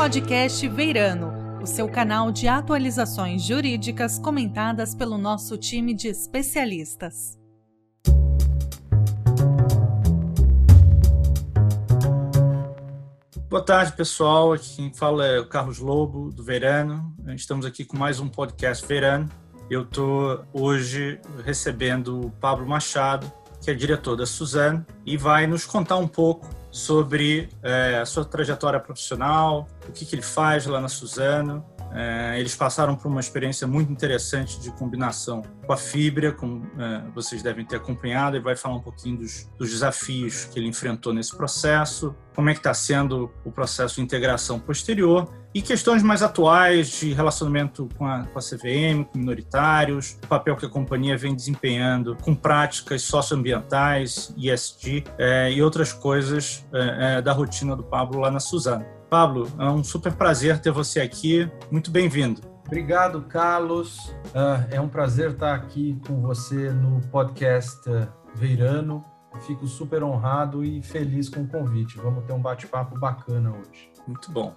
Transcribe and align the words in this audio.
podcast 0.00 0.66
Veirano, 0.66 1.60
o 1.62 1.66
seu 1.66 1.86
canal 1.86 2.32
de 2.32 2.48
atualizações 2.48 3.42
jurídicas 3.42 4.18
comentadas 4.18 4.94
pelo 4.94 5.18
nosso 5.18 5.58
time 5.58 5.92
de 5.92 6.08
especialistas. 6.08 7.38
Boa 13.50 13.62
tarde, 13.62 13.92
pessoal. 13.92 14.54
Aqui 14.54 14.76
quem 14.76 14.90
fala 14.90 15.26
é 15.26 15.38
o 15.38 15.46
Carlos 15.46 15.78
Lobo, 15.78 16.32
do 16.32 16.42
Veirano. 16.42 17.14
Estamos 17.34 17.66
aqui 17.66 17.84
com 17.84 17.98
mais 17.98 18.18
um 18.20 18.26
podcast 18.26 18.86
Veirano. 18.86 19.28
Eu 19.68 19.82
estou 19.82 20.42
hoje 20.54 21.20
recebendo 21.44 22.22
o 22.22 22.30
Pablo 22.30 22.66
Machado, 22.66 23.30
que 23.62 23.70
é 23.70 23.74
diretor 23.74 24.16
da 24.16 24.24
Suzano, 24.24 24.82
e 25.04 25.18
vai 25.18 25.46
nos 25.46 25.66
contar 25.66 25.98
um 25.98 26.08
pouco 26.08 26.48
sobre 26.70 27.48
é, 27.62 27.98
a 27.98 28.06
sua 28.06 28.24
trajetória 28.24 28.78
profissional, 28.78 29.66
o 29.88 29.92
que, 29.92 30.04
que 30.04 30.14
ele 30.14 30.22
faz 30.22 30.66
lá 30.66 30.80
na 30.80 30.88
Suzano. 30.88 31.64
É, 31.92 32.38
eles 32.38 32.54
passaram 32.54 32.94
por 32.94 33.08
uma 33.08 33.20
experiência 33.20 33.66
muito 33.66 33.90
interessante 33.90 34.60
de 34.60 34.70
combinação 34.72 35.42
com 35.66 35.72
a 35.72 35.76
fibra, 35.76 36.32
como 36.32 36.64
é, 36.78 37.02
vocês 37.14 37.42
devem 37.42 37.64
ter 37.64 37.76
acompanhado. 37.76 38.36
Ele 38.36 38.44
vai 38.44 38.56
falar 38.56 38.76
um 38.76 38.80
pouquinho 38.80 39.18
dos, 39.18 39.48
dos 39.58 39.70
desafios 39.70 40.44
que 40.44 40.58
ele 40.58 40.68
enfrentou 40.68 41.12
nesse 41.12 41.36
processo, 41.36 42.14
como 42.34 42.48
é 42.48 42.52
que 42.52 42.60
está 42.60 42.72
sendo 42.72 43.30
o 43.44 43.50
processo 43.50 43.96
de 43.96 44.02
integração 44.02 44.58
posterior 44.58 45.28
e 45.52 45.60
questões 45.60 46.02
mais 46.02 46.22
atuais 46.22 46.88
de 47.00 47.12
relacionamento 47.12 47.88
com 47.98 48.06
a, 48.06 48.24
com 48.24 48.38
a 48.38 48.42
CVM, 48.42 49.04
com 49.04 49.18
minoritários, 49.18 50.16
o 50.22 50.26
papel 50.28 50.56
que 50.56 50.64
a 50.64 50.68
companhia 50.68 51.16
vem 51.16 51.34
desempenhando 51.34 52.16
com 52.22 52.34
práticas 52.34 53.02
socioambientais, 53.02 54.32
ISD 54.36 55.04
é, 55.18 55.52
e 55.52 55.60
outras 55.62 55.92
coisas 55.92 56.64
é, 56.72 57.16
é, 57.18 57.22
da 57.22 57.32
rotina 57.32 57.74
do 57.74 57.82
Pablo 57.82 58.20
lá 58.20 58.30
na 58.30 58.38
Suzano. 58.38 58.99
Pablo, 59.10 59.48
é 59.58 59.68
um 59.68 59.82
super 59.82 60.12
prazer 60.12 60.60
ter 60.60 60.70
você 60.70 61.00
aqui. 61.00 61.50
Muito 61.68 61.90
bem-vindo. 61.90 62.40
Obrigado, 62.64 63.22
Carlos. 63.22 63.98
Uh, 64.26 64.64
é 64.70 64.80
um 64.80 64.88
prazer 64.88 65.32
estar 65.32 65.52
aqui 65.52 66.00
com 66.06 66.22
você 66.22 66.70
no 66.70 67.00
podcast 67.08 67.90
uh, 67.90 68.06
Veirano. 68.36 69.04
Fico 69.40 69.66
super 69.66 70.04
honrado 70.04 70.64
e 70.64 70.80
feliz 70.80 71.28
com 71.28 71.40
o 71.42 71.48
convite. 71.48 71.98
Vamos 71.98 72.24
ter 72.24 72.32
um 72.32 72.40
bate-papo 72.40 72.96
bacana 72.98 73.50
hoje. 73.50 73.90
Muito 74.06 74.30
bom. 74.30 74.54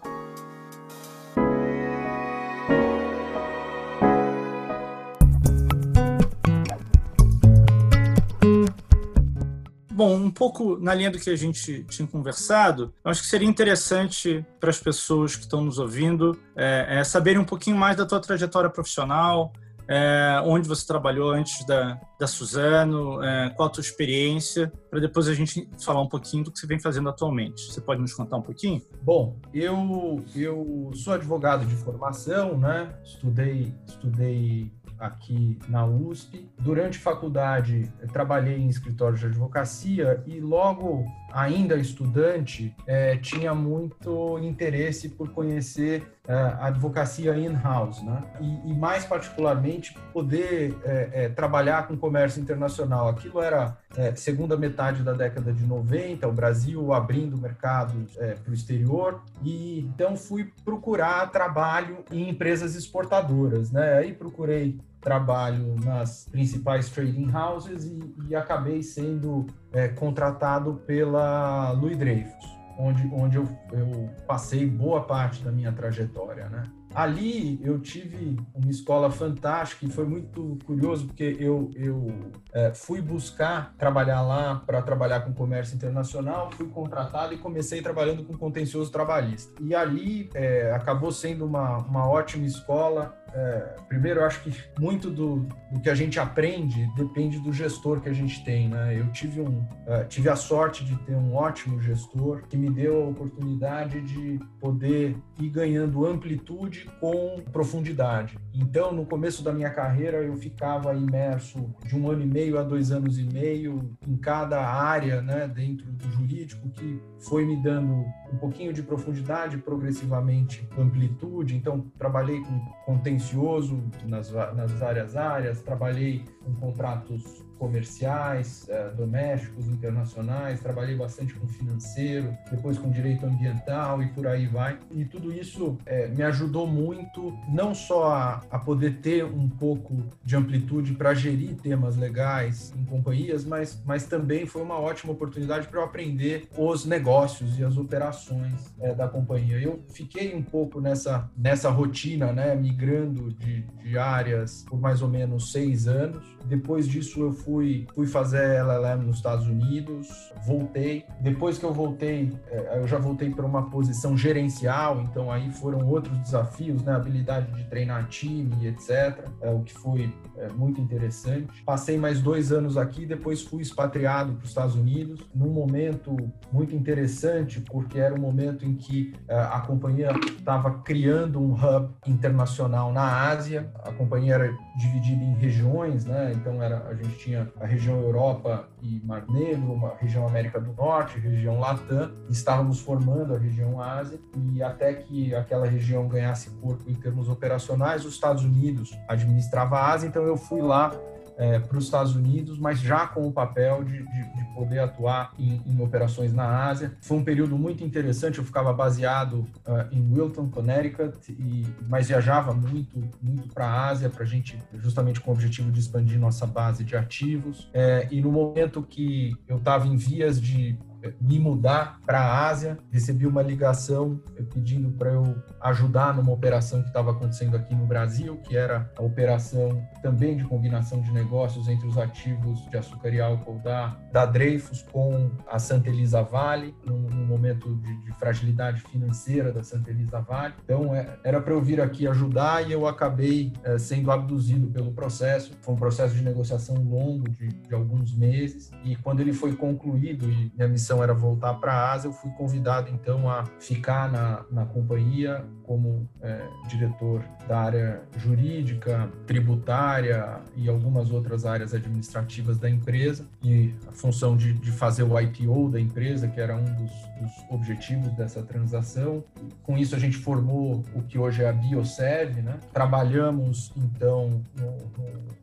Pouco 10.34 10.78
na 10.78 10.94
linha 10.94 11.12
do 11.12 11.20
que 11.20 11.30
a 11.30 11.36
gente 11.36 11.84
tinha 11.86 12.08
conversado, 12.08 12.94
acho 13.06 13.22
que 13.22 13.28
seria 13.28 13.48
interessante 13.48 14.45
para 14.59 14.70
as 14.70 14.80
pessoas 14.80 15.36
que 15.36 15.44
estão 15.44 15.64
nos 15.64 15.80
ouvindo 15.80 16.38
é, 16.56 17.00
é, 17.00 17.03
saberem 17.03 17.39
um 17.39 17.45
pouquinho 17.45 17.78
mais 17.78 17.95
da 17.95 18.06
tua 18.06 18.20
trajetória 18.20 18.70
profissional, 18.70 19.54
é, 19.88 20.42
onde 20.45 20.67
você 20.67 20.86
trabalhou 20.86 21.31
antes 21.31 21.66
da, 21.66 22.00
da 22.20 22.28
Suzano, 22.28 23.22
é, 23.22 23.50
qual 23.50 23.67
a 23.67 23.72
tua 23.72 23.81
experiência, 23.81 24.72
para 24.89 25.00
depois 25.00 25.28
a 25.28 25.34
gente 25.34 25.70
falar 25.84 26.02
um 26.02 26.08
pouquinho 26.08 26.44
do 26.45 26.52
que 26.52 26.59
você 26.59 26.67
vem 26.67 26.80
fazendo 26.80 27.09
atualmente. 27.09 27.72
Você 27.72 27.81
pode 27.81 28.02
nos 28.02 28.14
contar 28.14 28.38
um 28.38 28.42
pouquinho? 28.42 28.81
Bom, 29.02 29.38
eu, 29.54 30.23
eu 30.36 30.92
sou 30.95 31.14
advogado 31.14 31.66
de 31.66 31.76
formação, 31.76 32.58
né? 32.58 32.94
Estudei, 33.04 33.73
estudei 33.86 34.72
aqui 35.03 35.59
na 35.67 35.85
USP. 35.85 36.49
Durante 36.57 36.97
faculdade, 36.97 37.91
trabalhei 38.13 38.57
em 38.57 38.69
escritório 38.69 39.17
de 39.17 39.25
advocacia 39.25 40.23
e 40.25 40.39
logo 40.39 41.05
ainda 41.33 41.75
estudante, 41.75 42.75
é, 42.85 43.17
tinha 43.17 43.55
muito 43.55 44.37
interesse 44.39 45.09
por 45.09 45.29
conhecer 45.31 46.13
é, 46.27 46.33
a 46.33 46.67
advocacia 46.67 47.35
in-house, 47.35 48.01
né? 48.03 48.23
E, 48.39 48.69
e, 48.69 48.73
mais 48.73 49.03
particularmente 49.03 49.97
poder 50.13 50.77
é, 50.83 51.27
trabalhar 51.29 51.87
com 51.87 51.97
comércio 51.97 52.42
internacional. 52.42 53.09
Aquilo 53.09 53.42
era 53.42 53.77
segunda 54.15 54.58
metade 54.58 55.03
da 55.03 55.13
década 55.13 55.53
de 55.53 55.63
90, 55.65 56.27
o 56.27 56.31
Brasil 56.31 56.93
abrindo 56.93 57.37
mercados 57.37 58.15
para 58.15 58.52
o 58.52 58.53
exterior, 58.53 59.21
e 59.43 59.80
então 59.81 60.15
fui 60.15 60.52
procurar 60.65 61.30
trabalho 61.31 62.03
em 62.11 62.30
empresas 62.30 62.75
exportadoras, 62.75 63.71
né? 63.71 63.97
Aí 63.99 64.13
procurei 64.13 64.80
trabalho 65.03 65.75
nas 65.83 66.27
principais 66.31 66.89
trading 66.89 67.31
houses 67.31 67.86
e, 67.86 68.15
e 68.30 68.36
acabei 68.36 68.81
sendo 68.81 69.45
é, 69.71 69.89
contratado 69.89 70.81
pela 70.87 71.71
Louis 71.71 71.97
Dreyfus, 71.97 72.45
onde, 72.80 73.08
onde 73.13 73.37
eu, 73.37 73.47
eu 73.71 74.09
passei 74.25 74.65
boa 74.65 75.02
parte 75.02 75.43
da 75.43 75.52
minha 75.52 75.71
trajetória, 75.71 76.47
né? 76.49 76.63
Ali 76.95 77.59
eu 77.63 77.80
tive 77.80 78.37
uma 78.53 78.69
escola 78.69 79.09
fantástica 79.09 79.83
e 79.83 79.89
foi 79.89 80.05
muito 80.05 80.59
curioso 80.63 81.08
porque 81.08 81.36
eu, 81.39 81.71
eu 81.75 82.08
é, 82.53 82.71
fui 82.71 83.02
buscar 83.02 83.73
trabalhar 83.80 84.21
lá 84.21 84.61
para 84.63 84.80
trabalhar 84.80 85.21
com 85.21 85.33
comércio 85.33 85.75
internacional, 85.75 86.52
fui 86.52 86.67
contratado 86.67 87.33
e 87.33 87.37
comecei 87.37 87.81
trabalhando 87.81 88.23
com 88.23 88.37
contencioso 88.37 88.92
trabalhista. 88.92 89.52
E 89.59 89.73
ali 89.73 90.30
é, 90.36 90.71
acabou 90.71 91.11
sendo 91.11 91.45
uma, 91.45 91.77
uma 91.80 92.08
ótima 92.08 92.45
escola 92.45 93.23
é, 93.36 93.76
primeiro, 93.88 94.20
eu 94.20 94.26
acho 94.26 94.44
que 94.44 94.54
muito 94.80 95.10
do, 95.10 95.48
do, 95.71 95.80
que 95.82 95.89
a 95.89 95.95
gente 95.95 96.20
aprende 96.20 96.88
depende 96.95 97.39
do 97.39 97.52
gestor 97.52 97.99
que 97.99 98.08
a 98.08 98.14
gente 98.14 98.44
tem, 98.44 98.70
né? 98.70 98.98
Eu 98.98 99.11
tive, 99.11 99.42
um, 99.42 99.60
uh, 99.88 100.05
tive 100.08 100.30
a 100.30 100.36
sorte 100.36 100.86
de 100.86 100.95
ter 100.98 101.16
um 101.16 101.33
ótimo 101.33 101.82
gestor 101.82 102.43
que 102.48 102.55
me 102.55 102.70
deu 102.70 103.04
a 103.04 103.08
oportunidade 103.08 104.02
de 104.02 104.39
poder 104.60 105.17
ir 105.39 105.49
ganhando 105.49 106.05
amplitude 106.05 106.88
com 106.99 107.42
profundidade. 107.52 108.38
Então, 108.54 108.92
no 108.92 109.05
começo 109.05 109.43
da 109.43 109.52
minha 109.52 109.72
carreira, 109.72 110.17
eu 110.17 110.36
ficava 110.38 110.93
imerso 110.93 111.73
de 111.86 111.95
um 111.95 112.11
ano 112.11 112.22
e 112.22 112.27
meio 112.27 112.60
a 112.60 112.64
dois 112.64 112.92
anos 112.92 113.17
e 113.17 113.23
meio 113.23 113.98
em 114.08 114.16
cada 114.16 114.64
área, 114.64 115.22
né, 115.23 115.48
dentro 115.48 115.92
do 115.92 116.11
jurídico, 116.11 116.70
que 116.70 117.02
foi 117.23 117.45
me 117.45 117.56
dando 117.56 118.06
um 118.32 118.38
pouquinho 118.38 118.73
de 118.73 118.82
profundidade, 118.82 119.58
progressivamente 119.58 120.67
amplitude. 120.78 121.56
Então, 121.56 121.86
trabalhei 121.98 122.42
com 122.42 122.60
contencioso 122.86 123.82
nas, 124.06 124.32
nas 124.32 124.72
várias 124.73 125.16
áreas, 125.16 125.61
trabalhei 125.61 126.23
com 126.44 126.54
contratos 126.56 127.44
comerciais, 127.63 128.68
eh, 128.68 128.91
domésticos, 128.97 129.69
internacionais, 129.69 130.59
trabalhei 130.59 130.97
bastante 130.97 131.33
com 131.33 131.47
financeiro, 131.47 132.38
depois 132.51 132.77
com 132.77 132.91
direito 132.91 133.25
ambiental 133.25 134.03
e 134.03 134.07
por 134.09 134.27
aí 134.27 134.47
vai. 134.47 134.77
E 134.91 135.06
tudo 135.06 135.31
isso 135.31 135.77
eh, 135.85 136.09
me 136.09 136.24
ajudou 136.24 136.68
muito, 136.68 137.33
não 137.47 137.74
só 137.74 138.12
a, 138.12 138.41
a 138.51 138.59
poder 138.59 138.97
ter 138.97 139.24
um 139.24 139.47
pouco 139.47 140.03
de 140.25 140.35
amplitude 140.35 140.91
para 140.94 141.13
gerir 141.13 141.56
temas 141.56 141.95
legais 141.95 142.74
em 142.77 142.83
companhias, 142.83 143.45
mas, 143.45 143.81
mas 143.85 144.06
também 144.06 144.45
foi 144.45 144.62
uma 144.62 144.77
ótima 144.77 145.13
oportunidade 145.13 145.69
para 145.69 145.80
eu 145.80 145.85
aprender 145.85 146.50
os 146.57 146.85
negócios 146.85 147.57
e 147.57 147.63
as 147.63 147.77
operações 147.77 148.74
eh, 148.81 148.94
da 148.94 149.07
companhia. 149.07 149.57
Eu 149.57 149.81
fiquei 149.94 150.35
um 150.35 150.44
pouco 150.44 150.81
nessa, 150.81 151.31
nessa 151.38 151.69
rotina, 151.69 152.33
né, 152.33 152.56
migrando 152.56 153.31
de, 153.31 153.62
de 153.62 153.97
áreas 153.97 154.65
por 154.68 154.77
mais 154.77 155.01
ou 155.01 155.07
menos 155.07 155.53
seis 155.53 155.88
anos. 155.88 156.21
Depois 156.45 156.85
disso, 156.88 157.21
eu 157.21 157.31
fui, 157.31 157.52
fui 157.94 158.07
fazer 158.07 158.59
LLM 158.59 159.03
nos 159.06 159.18
Estados 159.18 159.47
Unidos, 159.47 160.31
voltei. 160.45 161.06
Depois 161.21 161.57
que 161.57 161.63
eu 161.63 161.74
voltei, 161.74 162.31
é, 162.50 162.80
eu 162.80 162.88
já 162.88 162.97
voltei 162.97 163.30
para 163.30 163.45
uma 163.45 163.69
posição 163.69 164.18
gerencial, 164.18 165.01
então 165.01 165.31
aí 165.31 165.51
foram 165.51 165.88
outros 165.88 166.18
desafios, 166.19 166.83
né? 166.83 166.95
Habilidade 166.95 167.51
de 167.53 167.63
treinar 167.65 168.07
time, 168.07 168.68
etc. 168.68 169.27
É, 169.42 169.50
o 169.50 169.62
que 169.62 169.74
foi 169.74 170.13
é, 170.38 170.50
muito 170.53 170.81
interessante. 170.81 171.63
Passei 171.63 171.97
mais 171.97 172.21
dois 172.21 172.51
anos 172.51 172.77
aqui, 172.77 173.06
depois 173.06 173.42
fui 173.42 173.62
expatriado 173.62 174.33
para 174.33 174.44
os 174.44 174.50
Estados 174.50 174.75
Unidos, 174.75 175.21
num 175.33 175.51
momento 175.51 176.15
muito 176.51 176.75
interessante, 176.75 177.62
porque 177.62 178.00
era 178.00 178.13
um 178.13 178.19
momento 178.19 178.65
em 178.65 178.75
que 178.75 179.13
é, 179.27 179.36
a 179.36 179.59
companhia 179.62 180.12
estava 180.38 180.80
criando 180.80 181.39
um 181.39 181.54
hub 181.54 181.89
internacional 182.07 182.92
na 182.92 183.30
Ásia. 183.30 183.72
A 183.83 183.92
companhia 183.92 184.36
era 184.36 184.54
dividida 184.78 185.24
em 185.24 185.33
regiões, 185.36 186.06
né? 186.06 186.31
Então 186.36 186.62
era 186.62 186.88
a 186.88 186.94
gente 186.95 187.18
tinha 187.18 187.32
a 187.35 187.65
região 187.65 188.00
Europa 188.00 188.68
e 188.81 189.01
Mar 189.03 189.25
Negro, 189.30 189.74
uma 189.74 189.95
região 189.95 190.27
América 190.27 190.59
do 190.59 190.74
Norte, 190.74 191.19
região 191.19 191.59
Latam, 191.59 192.12
estávamos 192.30 192.80
formando 192.80 193.35
a 193.35 193.38
região 193.38 193.81
Ásia 193.81 194.19
e 194.35 194.62
até 194.62 194.94
que 194.94 195.33
aquela 195.33 195.65
região 195.65 196.07
ganhasse 196.07 196.50
corpo 196.62 196.89
em 196.89 196.95
termos 196.95 197.30
operacionais, 197.30 198.06
os 198.06 198.13
Estados 198.13 198.44
Unidos 198.44 198.97
administrava 199.07 199.77
a 199.77 199.91
Ásia, 199.91 200.07
então 200.07 200.24
eu 200.24 200.38
fui 200.38 200.62
lá 200.62 200.91
é, 201.38 201.59
para 201.59 201.77
os 201.77 201.85
Estados 201.85 202.15
Unidos, 202.15 202.57
mas 202.57 202.80
já 202.80 203.07
com 203.07 203.27
o 203.27 203.31
papel 203.31 203.83
de, 203.83 203.97
de, 203.97 204.35
de 204.35 204.53
poder 204.53 204.80
atuar 204.80 205.33
em, 205.38 205.62
em, 205.65 205.81
operações 205.81 206.33
na 206.33 206.68
Ásia. 206.68 206.95
Foi 207.01 207.18
um 207.18 207.24
período 207.24 207.57
muito 207.57 207.83
interessante, 207.83 208.38
eu 208.38 208.44
ficava 208.44 208.74
baseado 208.74 209.39
uh, 209.65 209.88
em 209.91 210.13
Wilton, 210.13 210.50
Connecticut, 210.50 211.18
e, 211.31 211.65
mas 211.88 212.07
viajava 212.07 212.53
muito, 212.53 212.97
muito 213.21 213.53
para 213.53 213.65
a 213.65 213.89
Ásia, 213.89 214.09
para 214.09 214.24
a 214.24 214.27
gente, 214.27 214.57
justamente 214.75 215.19
com 215.19 215.31
o 215.31 215.33
objetivo 215.33 215.71
de 215.71 215.80
expandir 215.80 216.19
nossa 216.19 216.45
base 216.45 216.83
de 216.83 216.95
ativos. 216.95 217.69
É, 217.74 218.07
e 218.12 218.21
no 218.21 218.31
momento 218.31 218.83
que 218.83 219.35
eu 219.47 219.57
estava 219.57 219.88
em 219.88 219.95
vias 219.95 220.39
de 220.39 220.77
me 221.20 221.40
mudar 221.40 222.00
para 222.06 222.20
a 222.20 222.48
Ásia. 222.48 222.78
Recebi 222.92 223.26
uma 223.26 223.42
ligação 223.42 224.22
pedindo 224.54 224.92
para 224.92 225.12
eu 225.12 225.36
ajudar 225.62 226.14
numa 226.14 226.32
operação 226.32 226.82
que 226.82 226.88
estava 226.88 227.12
acontecendo 227.12 227.56
aqui 227.56 227.74
no 227.76 227.86
Brasil, 227.86 228.38
que 228.38 228.56
era 228.56 228.92
a 228.98 229.04
operação 229.04 229.82
também 230.02 230.36
de 230.36 230.44
combinação 230.44 231.02
de 231.02 231.12
negócios 231.12 231.68
entre 231.68 231.88
os 231.88 231.98
ativos 231.98 232.60
de 232.70 232.78
açúcar 232.78 233.10
e 233.10 233.22
álcool 233.22 233.60
da, 233.60 233.98
da 234.12 234.26
Dreyfus 234.26 234.82
com 234.92 235.32
a 235.48 235.58
Santa 235.60 235.90
Elisa 235.90 236.22
Vale, 236.22 236.76
num, 236.86 237.02
num 237.02 237.26
momento 237.26 237.76
de, 237.78 238.04
de, 238.04 238.12
fragilidade 238.14 238.82
financeira 238.82 239.52
da 239.52 239.64
Santa 239.64 239.90
Elisa 239.90 240.20
Vale. 240.20 240.54
Então, 240.64 240.94
é, 240.94 241.18
era 241.24 241.42
para 241.42 241.54
eu 241.54 241.62
vir 241.62 241.82
aqui 241.82 242.08
ajudar 242.08 242.68
e 242.68 242.72
eu 242.72 242.88
acabei 242.88 243.54
é, 243.64 243.78
sendo 243.78 244.12
abduzido 244.12 244.68
pelo 244.68 244.92
processo. 244.92 245.54
Foi 245.62 245.74
um 245.74 245.78
processo 245.78 246.14
de 246.14 246.22
negociação 246.22 246.76
longo, 246.76 247.30
de, 247.30 247.48
de 247.48 247.74
alguns 247.74 248.16
meses, 248.16 248.72
e 248.84 248.96
quando 248.98 249.22
ele 249.22 249.34
foi 249.34 249.56
concluído 249.56 250.30
e 250.30 250.52
minha 250.56 250.68
missão 250.68 250.93
era 251.01 251.13
voltar 251.13 251.54
para 251.56 251.74
a 251.74 251.92
Ásia, 251.94 252.07
eu 252.10 252.13
fui 252.13 252.30
convidado 252.31 252.90
então 252.92 253.30
a 253.30 253.45
ficar 253.60 254.12
na, 254.12 254.45
na 254.51 254.66
companhia 254.66 255.45
como 255.63 256.07
é, 256.22 256.45
diretor 256.68 257.24
da 257.48 257.60
área 257.60 258.01
jurídica, 258.18 259.10
tributária 259.25 260.42
e 260.56 260.68
algumas 260.69 261.10
outras 261.10 261.45
áreas 261.45 261.74
administrativas 261.74 262.60
da 262.60 262.69
empresa 262.69 263.25
e 263.42 263.74
a 263.88 263.92
função 263.92 264.36
de, 264.36 264.54
de 264.54 264.72
fazer 264.72 265.04
o 265.04 265.19
IPO 265.19 265.69
da 265.69 265.80
empresa, 265.80 266.28
que 266.28 266.40
era 266.40 266.56
um 266.56 266.66
dos, 266.66 266.92
dos, 267.19 267.31
objetivos 267.50 268.12
dessa 268.13 268.44
transação. 268.44 269.24
Com 269.63 269.78
isso 269.78 269.95
a 269.95 270.00
gente 270.00 270.18
formou 270.18 270.84
o 270.94 271.01
que 271.04 271.18
hoje 271.18 271.44
é 271.44 271.50
a 271.50 271.54
Bioserve, 271.54 272.42
né? 272.42 272.60
Trabalhamos 272.74 273.72
então 273.78 274.42
no, 274.56 274.72
no 274.98 275.43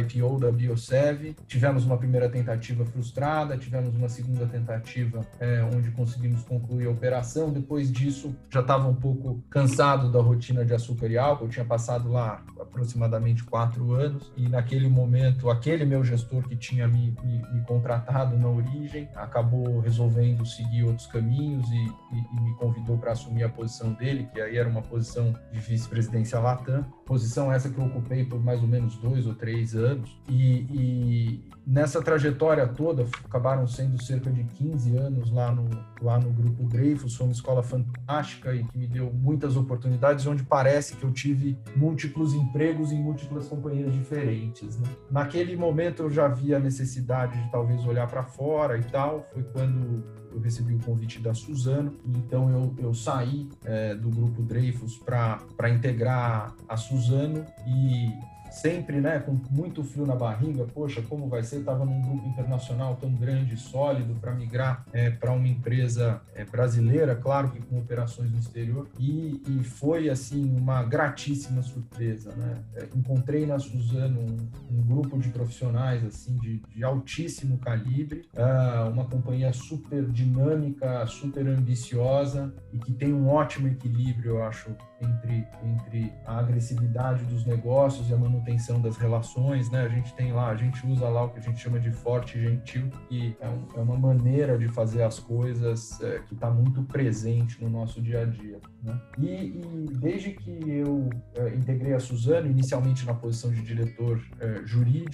IPO 0.00 0.38
da 0.38 0.50
Biosev. 0.50 1.36
Tivemos 1.46 1.84
uma 1.84 1.96
primeira 1.96 2.28
tentativa 2.28 2.84
frustrada, 2.84 3.56
tivemos 3.56 3.94
uma 3.94 4.08
segunda 4.08 4.46
tentativa 4.46 5.26
é, 5.40 5.62
onde 5.62 5.90
conseguimos 5.90 6.42
concluir 6.42 6.86
a 6.86 6.90
operação. 6.90 7.52
Depois 7.52 7.90
disso, 7.90 8.34
já 8.50 8.60
estava 8.60 8.88
um 8.88 8.94
pouco 8.94 9.42
cansado 9.50 10.10
da 10.10 10.20
rotina 10.20 10.64
de 10.64 10.74
açúcar 10.74 11.08
e 11.08 11.18
álcool. 11.18 11.44
Eu 11.46 11.50
tinha 11.50 11.64
passado 11.64 12.10
lá 12.10 12.42
aproximadamente 12.60 13.44
quatro 13.44 13.92
anos 13.92 14.32
e 14.36 14.48
naquele 14.48 14.88
momento, 14.88 15.50
aquele 15.50 15.84
meu 15.84 16.02
gestor 16.04 16.46
que 16.48 16.56
tinha 16.56 16.88
me, 16.88 17.14
me, 17.22 17.42
me 17.52 17.60
contratado 17.62 18.36
na 18.36 18.48
origem 18.48 19.08
acabou 19.14 19.80
resolvendo 19.80 20.44
seguir 20.44 20.84
outros 20.84 21.06
caminhos 21.06 21.68
e, 21.70 21.74
e, 21.74 22.36
e 22.36 22.40
me 22.40 22.54
convidou 22.56 22.98
para 22.98 23.12
assumir 23.12 23.44
a 23.44 23.48
posição 23.48 23.92
dele, 23.92 24.28
que 24.32 24.40
aí 24.40 24.56
era 24.56 24.68
uma 24.68 24.82
posição 24.82 25.34
de 25.52 25.60
vice-presidência 25.60 26.38
Latam. 26.38 26.84
Posição 27.04 27.52
essa 27.52 27.68
que 27.68 27.78
eu 27.78 27.84
ocupei 27.84 28.24
por 28.24 28.42
mais 28.42 28.60
ou 28.62 28.68
menos 28.68 28.96
dois 28.96 29.26
ou 29.26 29.34
três 29.34 29.74
anos. 29.74 30.18
E, 30.28 30.66
e, 30.70 31.44
nessa 31.66 32.02
trajetória 32.02 32.66
toda, 32.66 33.06
acabaram 33.24 33.66
sendo 33.66 34.02
cerca 34.02 34.30
de 34.30 34.44
15 34.44 34.96
anos 34.96 35.30
lá 35.30 35.52
no, 35.52 35.68
lá 36.00 36.18
no 36.18 36.30
Grupo 36.30 36.64
Dreyfus. 36.64 37.14
Foi 37.14 37.26
uma 37.26 37.32
escola 37.32 37.62
fantástica 37.62 38.54
e 38.54 38.64
que 38.64 38.78
me 38.78 38.86
deu 38.86 39.12
muitas 39.12 39.56
oportunidades, 39.56 40.26
onde 40.26 40.42
parece 40.42 40.96
que 40.96 41.04
eu 41.04 41.12
tive 41.12 41.58
múltiplos 41.76 42.32
empregos 42.32 42.90
em 42.90 43.02
múltiplas 43.02 43.48
companhias 43.48 43.92
diferentes. 43.92 44.78
Né? 44.78 44.88
Naquele 45.10 45.56
momento 45.56 46.04
eu 46.04 46.10
já 46.10 46.28
via 46.28 46.56
a 46.56 46.60
necessidade 46.60 47.40
de 47.42 47.50
talvez 47.50 47.84
olhar 47.86 48.06
para 48.06 48.22
fora 48.22 48.78
e 48.78 48.84
tal. 48.84 49.28
Foi 49.32 49.42
quando 49.42 50.02
eu 50.34 50.40
recebi 50.40 50.74
o 50.74 50.78
convite 50.80 51.20
da 51.20 51.32
Suzano, 51.32 51.94
então 52.06 52.50
eu, 52.50 52.74
eu 52.78 52.94
saí 52.94 53.48
é, 53.64 53.94
do 53.94 54.10
grupo 54.10 54.42
Dreyfus 54.42 54.98
para 54.98 55.70
integrar 55.70 56.54
a 56.68 56.76
Suzano 56.76 57.44
e 57.66 58.12
sempre, 58.54 59.00
né, 59.00 59.18
com 59.18 59.36
muito 59.50 59.82
frio 59.82 60.06
na 60.06 60.14
barriga, 60.14 60.64
poxa, 60.64 61.02
como 61.02 61.28
vai 61.28 61.42
ser? 61.42 61.58
Estava 61.58 61.84
num 61.84 62.00
grupo 62.00 62.28
internacional 62.28 62.96
tão 62.96 63.12
grande, 63.12 63.56
sólido, 63.56 64.14
para 64.20 64.32
migrar 64.32 64.84
é, 64.92 65.10
para 65.10 65.32
uma 65.32 65.48
empresa 65.48 66.20
é, 66.34 66.44
brasileira, 66.44 67.16
claro 67.16 67.50
que 67.50 67.60
com 67.60 67.78
operações 67.78 68.30
no 68.30 68.38
exterior, 68.38 68.88
e, 68.98 69.42
e 69.48 69.64
foi, 69.64 70.08
assim, 70.08 70.56
uma 70.56 70.84
gratíssima 70.84 71.62
surpresa, 71.62 72.32
né? 72.36 72.58
É, 72.76 72.88
encontrei 72.94 73.44
na 73.44 73.58
Suzano 73.58 74.20
um, 74.20 74.78
um, 74.78 74.82
grupo 74.82 74.93
de 75.18 75.28
profissionais, 75.30 76.04
assim, 76.04 76.36
de, 76.38 76.58
de 76.74 76.84
altíssimo 76.84 77.58
calibre, 77.58 78.28
uh, 78.34 78.90
uma 78.90 79.04
companhia 79.04 79.52
super 79.52 80.04
dinâmica, 80.06 81.06
super 81.06 81.46
ambiciosa 81.46 82.52
e 82.72 82.78
que 82.78 82.92
tem 82.92 83.12
um 83.12 83.28
ótimo 83.28 83.68
equilíbrio, 83.68 84.32
eu 84.32 84.44
acho, 84.44 84.70
entre, 85.00 85.46
entre 85.62 86.12
a 86.24 86.38
agressividade 86.38 87.24
dos 87.24 87.44
negócios 87.44 88.08
e 88.08 88.14
a 88.14 88.16
manutenção 88.16 88.80
das 88.80 88.96
relações, 88.96 89.70
né? 89.70 89.82
A 89.82 89.88
gente 89.88 90.14
tem 90.14 90.32
lá, 90.32 90.48
a 90.48 90.56
gente 90.56 90.86
usa 90.86 91.08
lá 91.08 91.24
o 91.24 91.30
que 91.30 91.38
a 91.38 91.42
gente 91.42 91.60
chama 91.60 91.78
de 91.78 91.90
forte 91.90 92.40
gentil, 92.40 92.90
que 93.08 93.36
é, 93.40 93.48
um, 93.48 93.66
é 93.76 93.80
uma 93.80 93.96
maneira 93.96 94.58
de 94.58 94.68
fazer 94.68 95.02
as 95.02 95.18
coisas 95.18 96.00
é, 96.00 96.20
que 96.20 96.34
está 96.34 96.50
muito 96.50 96.82
presente 96.82 97.62
no 97.62 97.68
nosso 97.68 98.00
dia 98.00 98.22
a 98.22 98.24
dia. 98.24 98.58
Né? 98.82 99.00
E, 99.18 99.26
e, 99.26 99.86
desde 99.98 100.32
que 100.32 100.50
eu 100.50 101.08
é, 101.34 101.54
integrei 101.54 101.94
a 101.94 102.00
Suzano, 102.00 102.50
inicialmente 102.50 103.04
na 103.06 103.14
posição 103.14 103.50
de 103.50 103.62
diretor 103.62 104.20
é, 104.40 104.62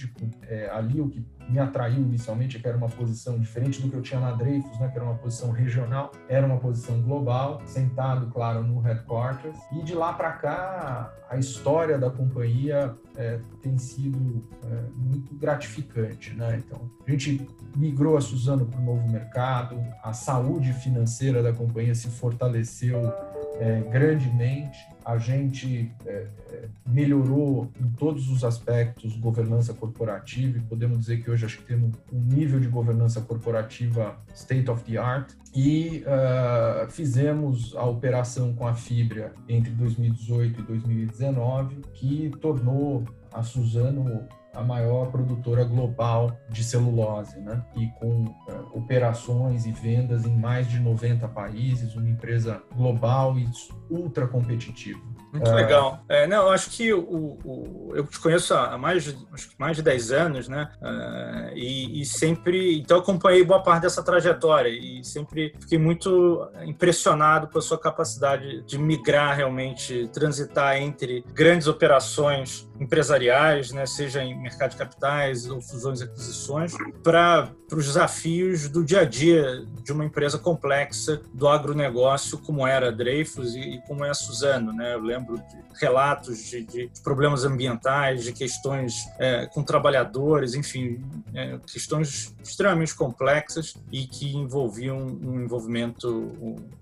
jurídico, 0.01 0.29
é, 0.47 0.69
ali 0.69 0.99
o 0.99 1.09
que 1.09 1.21
me 1.49 1.59
atraiu 1.59 1.99
inicialmente, 1.99 2.59
que 2.59 2.67
era 2.67 2.77
uma 2.77 2.89
posição 2.89 3.37
diferente 3.39 3.81
do 3.81 3.89
que 3.89 3.95
eu 3.95 4.01
tinha 4.01 4.19
na 4.19 4.31
Dreyfus, 4.31 4.79
né, 4.79 4.87
que 4.87 4.97
era 4.97 5.05
uma 5.05 5.15
posição 5.15 5.51
regional, 5.51 6.11
era 6.29 6.45
uma 6.45 6.57
posição 6.57 7.01
global, 7.01 7.61
sentado, 7.65 8.27
claro, 8.27 8.63
no 8.63 8.79
headquarters. 8.79 9.57
E 9.71 9.83
de 9.83 9.93
lá 9.93 10.13
para 10.13 10.31
cá, 10.33 11.13
a 11.29 11.37
história 11.37 11.97
da 11.97 12.09
companhia 12.09 12.95
é, 13.15 13.39
tem 13.61 13.77
sido 13.77 14.43
é, 14.65 14.81
muito 14.95 15.33
gratificante. 15.35 16.33
Né? 16.33 16.61
Então, 16.65 16.89
a 17.05 17.11
gente 17.11 17.47
migrou 17.75 18.17
a 18.17 18.21
Suzano 18.21 18.65
para 18.65 18.79
o 18.79 18.83
novo 18.83 19.09
mercado, 19.09 19.81
a 20.03 20.13
saúde 20.13 20.73
financeira 20.73 21.41
da 21.41 21.53
companhia 21.53 21.95
se 21.95 22.09
fortaleceu 22.09 23.13
é, 23.61 23.81
grandemente. 23.89 24.79
A 25.05 25.17
gente 25.17 25.91
é, 26.05 26.27
é, 26.51 26.67
melhorou 26.85 27.71
em 27.79 27.89
todos 27.91 28.29
os 28.29 28.43
aspectos 28.43 29.15
governança 29.17 29.73
corporativa 29.73 30.57
e 30.57 30.61
podemos 30.61 30.99
dizer 30.99 31.23
que 31.23 31.30
hoje 31.31 31.45
acho 31.45 31.57
que 31.59 31.63
temos 31.65 31.95
um 32.11 32.19
nível 32.19 32.59
de 32.59 32.67
governança 32.67 33.21
corporativa 33.21 34.17
state 34.33 34.69
of 34.69 34.83
the 34.83 34.97
art 34.97 35.31
e 35.55 36.03
uh, 36.05 36.89
fizemos 36.89 37.75
a 37.75 37.85
operação 37.85 38.53
com 38.53 38.67
a 38.67 38.73
Fibra 38.73 39.33
entre 39.47 39.71
2018 39.71 40.59
e 40.59 40.63
2019 40.63 41.75
que 41.93 42.31
tornou 42.39 43.03
a 43.33 43.43
Suzano 43.43 44.27
a 44.53 44.61
maior 44.61 45.09
produtora 45.11 45.63
global 45.63 46.37
de 46.49 46.63
celulose, 46.63 47.39
né? 47.39 47.63
E 47.75 47.87
com 47.99 48.25
uh, 48.25 48.77
operações 48.77 49.65
e 49.65 49.71
vendas 49.71 50.25
em 50.25 50.35
mais 50.35 50.69
de 50.69 50.77
90 50.79 51.27
países, 51.29 51.95
uma 51.95 52.09
empresa 52.09 52.61
global 52.75 53.39
e 53.39 53.49
ultra 53.89 54.27
competitiva. 54.27 54.99
Muito 55.31 55.49
é... 55.49 55.53
legal. 55.53 56.03
É, 56.09 56.27
não, 56.27 56.43
eu 56.43 56.49
acho 56.49 56.69
que 56.69 56.93
o, 56.93 56.99
o, 56.99 57.91
eu 57.95 58.05
te 58.05 58.19
conheço 58.19 58.53
há 58.53 58.77
mais 58.77 59.03
de, 59.03 59.17
mais 59.57 59.77
de 59.77 59.83
10 59.83 60.11
anos, 60.11 60.47
né? 60.47 60.69
Uh, 60.81 61.55
e, 61.55 62.01
e, 62.01 62.05
sempre. 62.05 62.79
Então, 62.79 62.99
acompanhei 62.99 63.43
boa 63.43 63.61
parte 63.63 63.83
dessa 63.83 64.03
trajetória 64.03 64.69
e 64.69 65.03
sempre 65.03 65.53
fiquei 65.59 65.77
muito 65.77 66.49
impressionado 66.63 67.47
com 67.47 67.57
a 67.57 67.61
sua 67.61 67.77
capacidade 67.77 68.61
de 68.63 68.77
migrar 68.77 69.35
realmente, 69.35 70.09
transitar 70.13 70.77
entre 70.77 71.23
grandes 71.33 71.67
operações 71.67 72.69
empresariais, 72.81 73.71
né? 73.71 73.85
seja 73.85 74.23
em 74.23 74.35
mercado 74.41 74.71
de 74.71 74.77
capitais 74.77 75.47
ou 75.47 75.61
fusões 75.61 76.01
e 76.01 76.05
aquisições, 76.05 76.73
para 77.03 77.53
os 77.71 77.85
desafios 77.85 78.67
do 78.67 78.83
dia 78.83 79.01
a 79.01 79.05
dia 79.05 79.63
de 79.83 79.91
uma 79.93 80.03
empresa 80.03 80.39
complexa 80.39 81.21
do 81.31 81.47
agronegócio, 81.47 82.39
como 82.39 82.65
era 82.65 82.87
a 82.87 82.91
Dreyfus 82.91 83.53
e, 83.53 83.59
e 83.59 83.81
como 83.83 84.03
é 84.03 84.09
a 84.09 84.15
Suzano. 84.15 84.73
Né? 84.73 84.95
Eu 84.95 85.01
lembro 85.01 85.37
de 85.37 85.79
relatos 85.79 86.39
de, 86.49 86.63
de 86.63 86.91
problemas 87.03 87.45
ambientais, 87.45 88.23
de 88.23 88.33
questões 88.33 88.95
é, 89.19 89.45
com 89.45 89.63
trabalhadores, 89.63 90.55
enfim, 90.55 91.03
é, 91.35 91.59
questões 91.71 92.35
extremamente 92.43 92.95
complexas 92.95 93.75
e 93.91 94.07
que 94.07 94.35
envolviam 94.35 94.97
um 94.97 95.39
envolvimento 95.39 96.33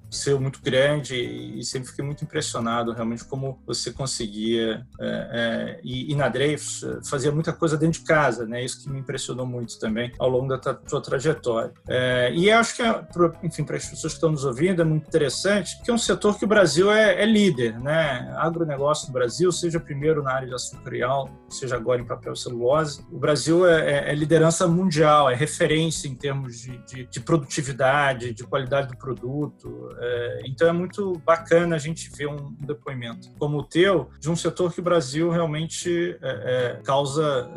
seu 0.10 0.39
muito 0.39 0.62
grande 0.62 1.16
e 1.16 1.63
sempre 1.63 1.89
fiquei 1.89 2.04
muito 2.04 2.24
impressionado 2.24 2.92
realmente 2.92 3.24
como 3.25 3.62
você 3.66 3.92
conseguia 3.92 4.86
é, 5.00 5.30
é, 5.32 5.80
e, 5.84 6.12
e, 6.12 6.16
na 6.16 6.28
Dreyfus 6.28 6.86
fazia 7.08 7.32
muita 7.32 7.54
coisa 7.54 7.78
dentro 7.78 8.00
de 8.00 8.06
casa, 8.06 8.46
né? 8.46 8.63
Isso 8.63 8.84
que 8.84 8.89
me 8.89 9.00
impressionou 9.00 9.46
muito 9.46 9.80
também 9.80 10.12
ao 10.20 10.30
longo 10.30 10.48
da 10.48 10.80
sua 10.88 11.01
trajetória. 11.01 11.72
É, 11.88 12.32
e 12.34 12.51
acho 12.51 12.75
que, 12.75 12.82
é, 12.82 13.04
enfim, 13.44 13.63
para 13.63 13.78
as 13.78 13.88
pessoas 13.88 14.13
que 14.13 14.18
estão 14.18 14.32
nos 14.32 14.46
ouvindo 14.46 14.82
é 14.82 14.86
muito 14.86 15.08
interessante 15.08 15.82
que 15.84 15.92
é 15.92 15.94
um 15.94 15.98
setor 15.98 16.38
que 16.38 16.46
o 16.46 16.48
Brasil 16.48 16.92
é, 16.92 17.22
é 17.22 17.25
líder, 17.25 17.80
né? 17.80 18.34
Agronegócio 18.38 19.08
no 19.08 19.13
Brasil, 19.13 19.51
seja 19.51 19.80
primeiro 19.80 20.24
na 20.24 20.34
área 20.34 20.48
de 20.48 20.54
açúcar 20.54 20.96
e 20.96 21.04
álcool, 21.04 21.38
seja 21.50 21.75
agora 21.75 22.01
em 22.01 22.06
papel 22.06 22.36
celulose, 22.36 23.06
o 23.12 23.18
Brasil 23.18 23.68
é, 23.68 24.12
é, 24.12 24.16
liderança 24.16 24.68
mundial, 24.68 25.30
é 25.30 25.36
referência 25.36 26.08
em 26.08 26.16
termos 26.16 26.60
de, 26.60 26.78
de, 26.86 27.06
de 27.06 27.20
produtividade, 27.20 28.34
de 28.34 28.44
qualidade 28.44 28.89
do 28.89 28.98
produto, 28.98 29.89
é, 30.00 30.41
então 30.46 30.68
é 30.68 30.72
muito 30.72 31.20
bacana 31.25 31.75
a 31.75 31.79
gente 31.79 32.10
ver 32.10 32.27
um 32.27 32.56
depoimento 32.60 33.29
como 33.38 33.58
o 33.58 33.63
teu 33.63 34.10
de 34.20 34.29
um 34.29 34.36
setor 34.36 34.74
que 34.74 34.79
o 34.79 34.84
Brasil 34.84 35.29
realmente 35.29 36.18
é, 36.22 36.77
é, 36.77 36.82
causa 36.84 37.50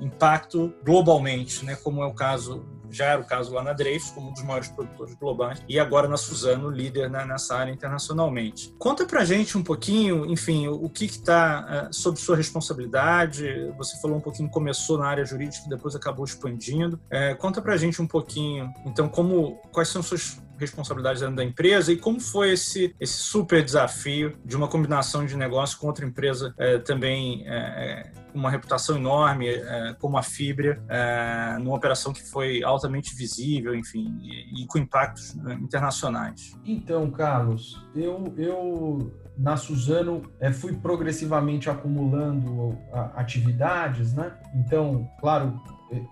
impacto 0.00 0.72
globalmente, 0.84 1.64
né? 1.64 1.76
Como 1.76 2.02
é 2.02 2.06
o 2.06 2.14
caso 2.14 2.64
já 2.90 3.06
era 3.06 3.20
o 3.20 3.24
caso 3.24 3.52
lá 3.52 3.62
na 3.62 3.72
Dreyfus, 3.72 4.10
como 4.10 4.30
um 4.30 4.32
dos 4.32 4.42
maiores 4.42 4.68
produtores 4.68 5.14
globais, 5.14 5.62
e 5.68 5.78
agora 5.78 6.08
na 6.08 6.16
Suzano, 6.16 6.70
líder 6.70 7.10
né, 7.10 7.24
nessa 7.24 7.56
área 7.56 7.72
internacionalmente. 7.72 8.74
Conta 8.78 9.04
pra 9.04 9.24
gente 9.24 9.56
um 9.56 9.62
pouquinho, 9.62 10.26
enfim, 10.26 10.68
o 10.68 10.88
que 10.88 11.04
está 11.04 11.88
uh, 11.90 11.94
sob 11.94 12.18
sua 12.18 12.36
responsabilidade. 12.36 13.72
Você 13.76 14.00
falou 14.00 14.16
um 14.16 14.20
pouquinho, 14.20 14.48
começou 14.48 14.98
na 14.98 15.06
área 15.06 15.24
jurídica 15.24 15.68
depois 15.68 15.94
acabou 15.94 16.24
expandindo. 16.24 16.98
Uh, 17.06 17.36
conta 17.36 17.60
pra 17.60 17.76
gente 17.76 18.00
um 18.00 18.06
pouquinho, 18.06 18.72
então, 18.86 19.08
como 19.08 19.56
quais 19.72 19.88
são 19.88 20.02
suas 20.02 20.40
responsabilidades 20.58 21.22
da 21.34 21.44
empresa 21.44 21.92
e 21.92 21.96
como 21.96 22.20
foi 22.20 22.52
esse, 22.52 22.94
esse 23.00 23.14
super 23.14 23.64
desafio 23.64 24.36
de 24.44 24.56
uma 24.56 24.68
combinação 24.68 25.24
de 25.24 25.36
negócio 25.36 25.78
com 25.78 25.86
outra 25.86 26.04
empresa 26.04 26.54
é, 26.58 26.78
também 26.78 27.44
é, 27.46 28.10
uma 28.34 28.50
reputação 28.50 28.96
enorme 28.96 29.48
é, 29.48 29.94
como 29.98 30.18
a 30.18 30.22
Fibra, 30.22 30.82
é, 30.88 31.58
numa 31.58 31.76
operação 31.76 32.12
que 32.12 32.22
foi 32.22 32.62
altamente 32.62 33.14
visível, 33.14 33.74
enfim, 33.74 34.18
e, 34.22 34.62
e 34.62 34.66
com 34.66 34.78
impactos 34.78 35.34
internacionais. 35.60 36.56
Então, 36.64 37.10
Carlos, 37.10 37.84
eu, 37.94 38.32
eu 38.36 39.12
na 39.36 39.56
Suzano 39.56 40.22
é, 40.40 40.52
fui 40.52 40.74
progressivamente 40.74 41.70
acumulando 41.70 42.76
atividades, 43.14 44.12
né? 44.12 44.36
Então, 44.54 45.08
claro, 45.20 45.60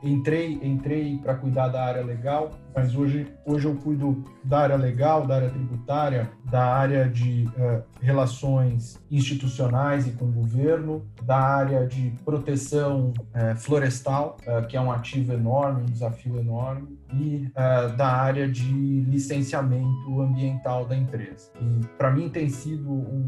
entrei 0.02 0.59
entrei 0.62 1.18
para 1.18 1.35
cuidar 1.35 1.68
da 1.68 1.85
área 1.85 2.02
legal, 2.02 2.50
mas 2.75 2.95
hoje 2.95 3.26
hoje 3.45 3.66
eu 3.66 3.75
cuido 3.76 4.25
da 4.42 4.61
área 4.61 4.76
legal, 4.76 5.26
da 5.26 5.37
área 5.37 5.50
tributária, 5.50 6.30
da 6.45 6.64
área 6.64 7.09
de 7.09 7.49
uh, 7.56 7.83
relações 8.00 8.99
institucionais 9.11 10.06
e 10.06 10.12
com 10.12 10.26
o 10.26 10.33
governo, 10.33 11.04
da 11.23 11.38
área 11.38 11.87
de 11.87 12.12
proteção 12.25 13.12
uh, 13.18 13.56
florestal, 13.56 14.37
uh, 14.47 14.66
que 14.66 14.76
é 14.76 14.80
um 14.80 14.90
ativo 14.90 15.33
enorme, 15.33 15.83
um 15.83 15.87
desafio 15.87 16.38
enorme, 16.38 16.97
e 17.12 17.50
da 17.97 18.09
área 18.09 18.49
de 18.49 19.00
licenciamento 19.02 20.21
ambiental 20.21 20.85
da 20.85 20.97
empresa. 20.97 21.50
E 21.61 21.87
para 21.97 22.11
mim 22.11 22.28
tem 22.28 22.49
sido 22.49 22.90
um, 22.90 23.26